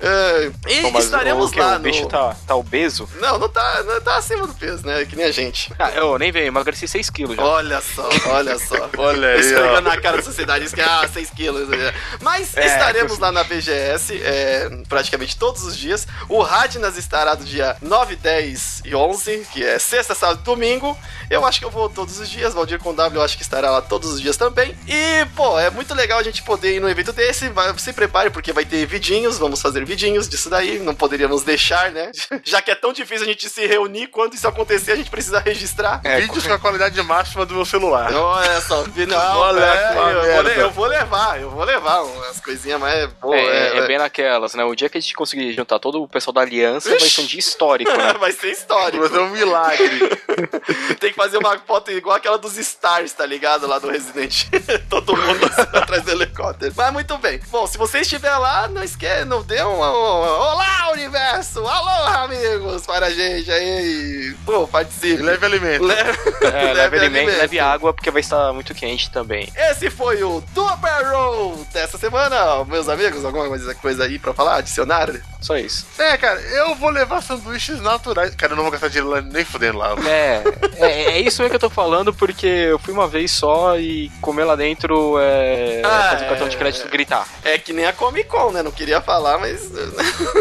É, 0.00 0.50
e 0.68 0.98
estaremos 0.98 1.52
o, 1.52 1.58
lá 1.58 1.76
o 1.76 1.78
bicho 1.78 2.02
no... 2.02 2.08
tá, 2.08 2.36
tá 2.46 2.54
obeso? 2.54 3.08
Não, 3.18 3.38
não 3.38 3.48
tá, 3.48 3.82
não 3.84 4.00
tá 4.00 4.16
acima 4.16 4.46
do 4.46 4.54
peso, 4.54 4.86
né? 4.86 5.04
Que 5.04 5.16
nem 5.16 5.26
a 5.26 5.32
gente. 5.32 5.72
Ah, 5.78 5.90
eu 5.90 6.18
nem 6.18 6.30
veio, 6.30 6.46
emagreci 6.46 6.86
6 6.86 7.10
quilos 7.10 7.36
já. 7.36 7.42
Olha 7.42 7.80
só, 7.80 8.08
olha 8.26 8.58
só. 8.58 8.76
Olha 8.98 9.28
aí, 9.28 9.40
Esfregando 9.40 9.88
na 9.88 10.00
cara 10.00 10.18
da 10.18 10.22
sociedade, 10.22 10.64
isso 10.64 10.74
que 10.74 10.80
ah, 10.80 11.08
6 11.12 11.30
quilos. 11.30 11.68
né? 11.68 11.94
Mas 12.20 12.56
É, 12.56 12.66
estaremos 12.66 13.18
lá 13.18 13.30
na 13.30 13.44
BGS 13.44 14.20
é, 14.22 14.68
praticamente 14.88 15.36
todos 15.36 15.64
os 15.64 15.76
dias. 15.76 16.06
O 16.28 16.40
Radnas 16.42 16.96
estará 16.96 17.34
do 17.34 17.44
dia 17.44 17.76
9, 17.80 18.16
10 18.16 18.82
e 18.84 18.94
11, 18.94 19.46
que 19.52 19.64
é 19.64 19.78
sexta, 19.78 20.14
sábado 20.14 20.40
e 20.42 20.44
domingo. 20.44 20.96
Eu 21.30 21.44
acho 21.44 21.58
que 21.58 21.64
eu 21.64 21.70
vou 21.70 21.88
todos 21.88 22.18
os 22.18 22.28
dias. 22.28 22.54
Valdir 22.54 22.78
com 22.78 22.94
W 22.94 23.20
eu 23.20 23.24
acho 23.24 23.36
que 23.36 23.42
estará 23.42 23.70
lá 23.70 23.80
todos 23.82 24.12
os 24.12 24.20
dias 24.20 24.36
também. 24.36 24.76
E, 24.86 25.24
pô, 25.34 25.58
é 25.58 25.70
muito 25.70 25.94
legal 25.94 26.18
a 26.18 26.22
gente 26.22 26.42
poder 26.42 26.76
ir 26.76 26.80
num 26.80 26.88
evento 26.88 27.12
desse. 27.12 27.48
Vai, 27.48 27.76
se 27.78 27.92
prepare, 27.92 28.30
porque 28.30 28.52
vai 28.52 28.64
ter 28.64 28.84
vidinhos. 28.86 29.38
Vamos 29.38 29.60
fazer 29.60 29.85
vidinhos 29.86 30.28
disso 30.28 30.50
daí. 30.50 30.78
Não 30.78 30.94
poderíamos 30.94 31.42
deixar, 31.42 31.90
né? 31.90 32.10
Já 32.44 32.60
que 32.60 32.70
é 32.70 32.74
tão 32.74 32.92
difícil 32.92 33.24
a 33.26 33.28
gente 33.28 33.48
se 33.48 33.66
reunir, 33.66 34.08
quando 34.08 34.34
isso 34.34 34.46
acontecer, 34.46 34.92
a 34.92 34.96
gente 34.96 35.10
precisa 35.10 35.38
registrar. 35.38 36.00
É, 36.04 36.20
Vídeos 36.20 36.46
com 36.46 36.52
a 36.52 36.58
qualidade 36.58 37.00
máxima 37.02 37.46
do 37.46 37.54
meu 37.54 37.64
celular. 37.64 38.12
Olha 38.12 38.60
só, 38.60 38.84
não, 39.06 39.38
Olha 39.38 39.64
é, 39.64 39.96
eu, 39.96 40.48
eu 40.62 40.70
vou 40.70 40.86
levar, 40.86 41.40
eu 41.40 41.50
vou 41.50 41.64
levar 41.64 42.02
umas 42.02 42.40
coisinhas 42.40 42.80
mais. 42.80 43.08
Pô, 43.20 43.32
É, 43.34 43.40
é, 43.40 43.78
é 43.78 43.86
bem 43.86 43.98
naquelas, 43.98 44.54
né? 44.54 44.64
O 44.64 44.74
dia 44.74 44.88
que 44.88 44.98
a 44.98 45.00
gente 45.00 45.14
conseguir 45.14 45.52
juntar 45.52 45.78
todo 45.78 46.02
o 46.02 46.08
pessoal 46.08 46.34
da 46.34 46.40
aliança 46.40 46.90
vai 46.90 47.08
ser 47.08 47.20
um 47.20 47.26
dia 47.26 47.38
histórico, 47.38 47.90
né? 47.90 48.14
vai 48.18 48.32
ser 48.32 48.50
histórico. 48.50 49.00
Vai 49.00 49.08
ser 49.08 49.18
um 49.18 49.30
milagre. 49.30 50.00
Tem 50.98 51.10
que 51.10 51.16
fazer 51.16 51.38
uma 51.38 51.58
foto 51.58 51.90
igual 51.90 52.16
aquela 52.16 52.38
dos 52.38 52.56
Stars, 52.56 53.12
tá 53.12 53.24
ligado? 53.24 53.66
Lá 53.66 53.78
do 53.78 53.88
Resident. 53.88 54.46
Todo 54.88 55.16
mundo 55.16 55.46
atrás 55.72 56.02
do 56.02 56.10
helicóptero. 56.10 56.72
Mas 56.76 56.92
muito 56.92 57.16
bem. 57.18 57.40
Bom, 57.48 57.66
se 57.66 57.78
você 57.78 58.00
estiver 58.00 58.36
lá, 58.36 58.68
não 58.68 58.82
esquece, 58.82 59.24
não 59.24 59.42
dê 59.42 59.62
um, 59.76 59.80
um- 59.80 60.40
Olá, 60.52 60.90
universo! 60.92 61.66
Alô, 61.66 62.06
amigos! 62.24 62.86
Para 62.86 63.06
a 63.06 63.10
gente 63.10 63.50
aí. 63.50 64.34
Pô, 64.44 64.66
participe. 64.66 65.22
Leve 65.22 65.44
alimento. 65.46 65.84
Leve, 65.84 66.18
É, 66.42 66.72
leve 66.74 66.96
alimento, 66.98 67.16
alimento. 67.22 67.38
leve 67.38 67.60
água, 67.60 67.92
porque 67.92 68.10
vai 68.10 68.20
estar 68.20 68.52
muito 68.52 68.74
quente 68.74 69.10
também. 69.10 69.52
Esse 69.54 69.90
foi 69.90 70.22
o 70.22 70.42
Duper 70.54 71.10
Roll 71.12 71.66
dessa 71.72 71.98
semana, 71.98 72.64
meus 72.64 72.88
amigos. 72.88 73.24
Alguma 73.24 73.48
coisa- 73.48 73.74
coisa 73.74 74.04
aí 74.04 74.18
pra 74.18 74.32
falar? 74.34 74.56
Adicionar? 74.56 75.10
Só 75.46 75.56
isso. 75.56 75.86
É, 75.96 76.16
cara, 76.16 76.40
eu 76.40 76.74
vou 76.74 76.90
levar 76.90 77.22
sanduíches 77.22 77.80
naturais. 77.80 78.34
Cara, 78.34 78.52
eu 78.52 78.56
não 78.56 78.64
vou 78.64 78.72
gastar 78.72 78.88
dinheiro 78.88 79.08
lá 79.08 79.20
nem 79.20 79.44
fudendo 79.44 79.78
lá. 79.78 79.94
É, 80.04 80.42
é, 80.76 81.02
é 81.12 81.20
isso 81.20 81.40
mesmo 81.40 81.50
que 81.50 81.54
eu 81.54 81.68
tô 81.68 81.70
falando, 81.70 82.12
porque 82.12 82.48
eu 82.48 82.80
fui 82.80 82.92
uma 82.92 83.06
vez 83.06 83.30
só 83.30 83.78
e 83.78 84.10
comer 84.20 84.42
lá 84.42 84.56
dentro 84.56 85.16
é. 85.20 85.82
Ah, 85.84 86.08
fazer 86.10 86.24
o 86.24 86.28
cartão 86.30 86.48
de 86.48 86.56
é. 86.56 86.58
crédito 86.58 86.88
gritar. 86.90 87.28
É 87.44 87.58
que 87.58 87.72
nem 87.72 87.86
a 87.86 87.92
Comic 87.92 88.28
Con, 88.28 88.50
né? 88.50 88.60
Não 88.60 88.72
queria 88.72 89.00
falar, 89.00 89.38
mas. 89.38 89.70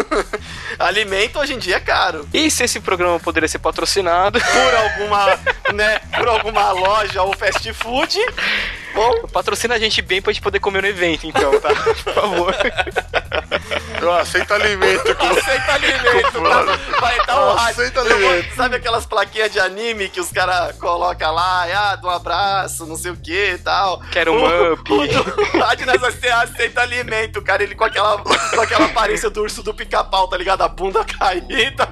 Alimento 0.80 1.38
hoje 1.38 1.54
em 1.54 1.60
dia 1.60 1.76
é 1.76 1.80
caro. 1.80 2.28
E 2.34 2.50
se 2.50 2.64
esse 2.64 2.80
programa 2.80 3.20
poderia 3.20 3.48
ser 3.48 3.60
patrocinado, 3.60 4.40
Por 4.40 4.76
alguma, 4.76 5.40
né? 5.72 6.00
Por 6.18 6.28
alguma 6.28 6.72
loja 6.72 7.22
ou 7.22 7.38
fast 7.38 7.72
food. 7.74 8.20
Bom, 8.96 9.28
patrocina 9.28 9.76
a 9.76 9.80
gente 9.80 10.02
bem 10.02 10.22
pra 10.22 10.32
gente 10.32 10.42
poder 10.42 10.60
comer 10.60 10.82
no 10.82 10.88
evento, 10.88 11.28
então, 11.28 11.60
tá? 11.60 11.70
Por 12.04 12.14
favor. 12.14 12.56
Eu 14.02 14.14
aceito 14.14 14.54
alimento. 14.54 15.16
com- 15.16 15.26
aceita 15.28 15.74
alimento. 15.74 16.32
tá? 16.42 17.00
Vai 17.02 17.26
dar 17.26 17.46
um 17.46 17.54
rádio. 17.54 17.82
Aceita 17.84 18.04
vou- 18.04 18.14
alimento. 18.14 18.56
Sabe 18.56 18.76
aquelas 18.78 19.06
plaquinhas 19.06 19.52
de 19.52 19.60
anime 19.60 20.08
que 20.10 20.20
os 20.22 20.32
caras 20.32 20.78
colocam 20.78 21.34
lá? 21.34 21.66
Ah, 21.76 21.96
do 21.98 22.10
abraço, 22.10 22.86
não 22.86 22.96
sei 22.96 23.12
o 23.12 23.18
que 23.18 23.52
e 23.54 23.58
tal. 23.58 24.02
Quero 24.12 24.32
um 24.34 24.44
O- 24.44 24.74
up. 24.74 24.92
O 24.94 26.00
você 26.00 26.28
aceita 26.30 26.82
alimento, 26.82 27.42
cara. 27.42 27.64
Ele 27.64 27.76
com 27.76 27.84
aquela, 27.84 28.18
com 28.20 28.62
aquela 28.62 28.86
aparência 28.86 29.30
do 29.30 29.42
urso 29.42 29.62
do 29.62 29.74
pica-pau, 29.74 30.28
tá 30.30 30.38
ligado? 30.38 30.62
A 30.62 30.68
bunda 30.70 31.04
caída, 31.20 31.90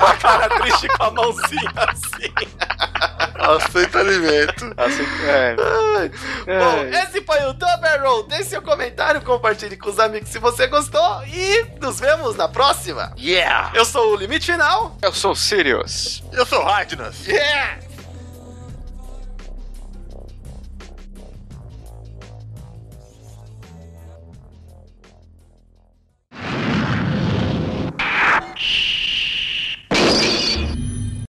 a 0.00 0.16
cara 0.16 0.48
triste 0.48 0.88
com 0.88 1.02
a 1.04 1.10
mãozinha 1.10 1.70
assim. 1.76 2.32
Aceito 3.38 3.98
alimento. 3.98 4.72
Assim, 4.76 5.04
é. 5.26 5.56
Ai. 5.98 6.08
Bom, 6.46 6.84
É. 6.96 7.02
esse 7.04 7.22
foi 7.22 7.44
o 7.44 7.52
Double 7.52 7.98
Roll. 8.02 8.22
Deixe 8.24 8.44
seu 8.44 8.62
comentário, 8.62 9.20
compartilhe 9.22 9.76
com 9.76 9.88
os 9.90 9.98
amigos 9.98 10.28
se 10.28 10.38
você 10.38 10.66
gostou 10.66 11.22
e 11.26 11.64
nos 11.80 11.98
vemos 12.00 12.36
na 12.36 12.48
próxima. 12.48 13.12
Yeah! 13.18 13.70
Eu 13.74 13.84
sou 13.84 14.12
o 14.12 14.16
Limite 14.16 14.52
Final. 14.52 14.96
Eu 15.02 15.12
sou 15.12 15.32
o 15.32 15.36
Sirius. 15.36 16.22
Eu 16.32 16.44
sou 16.46 16.62
Radnas. 16.62 17.26
Yeah! 17.26 17.78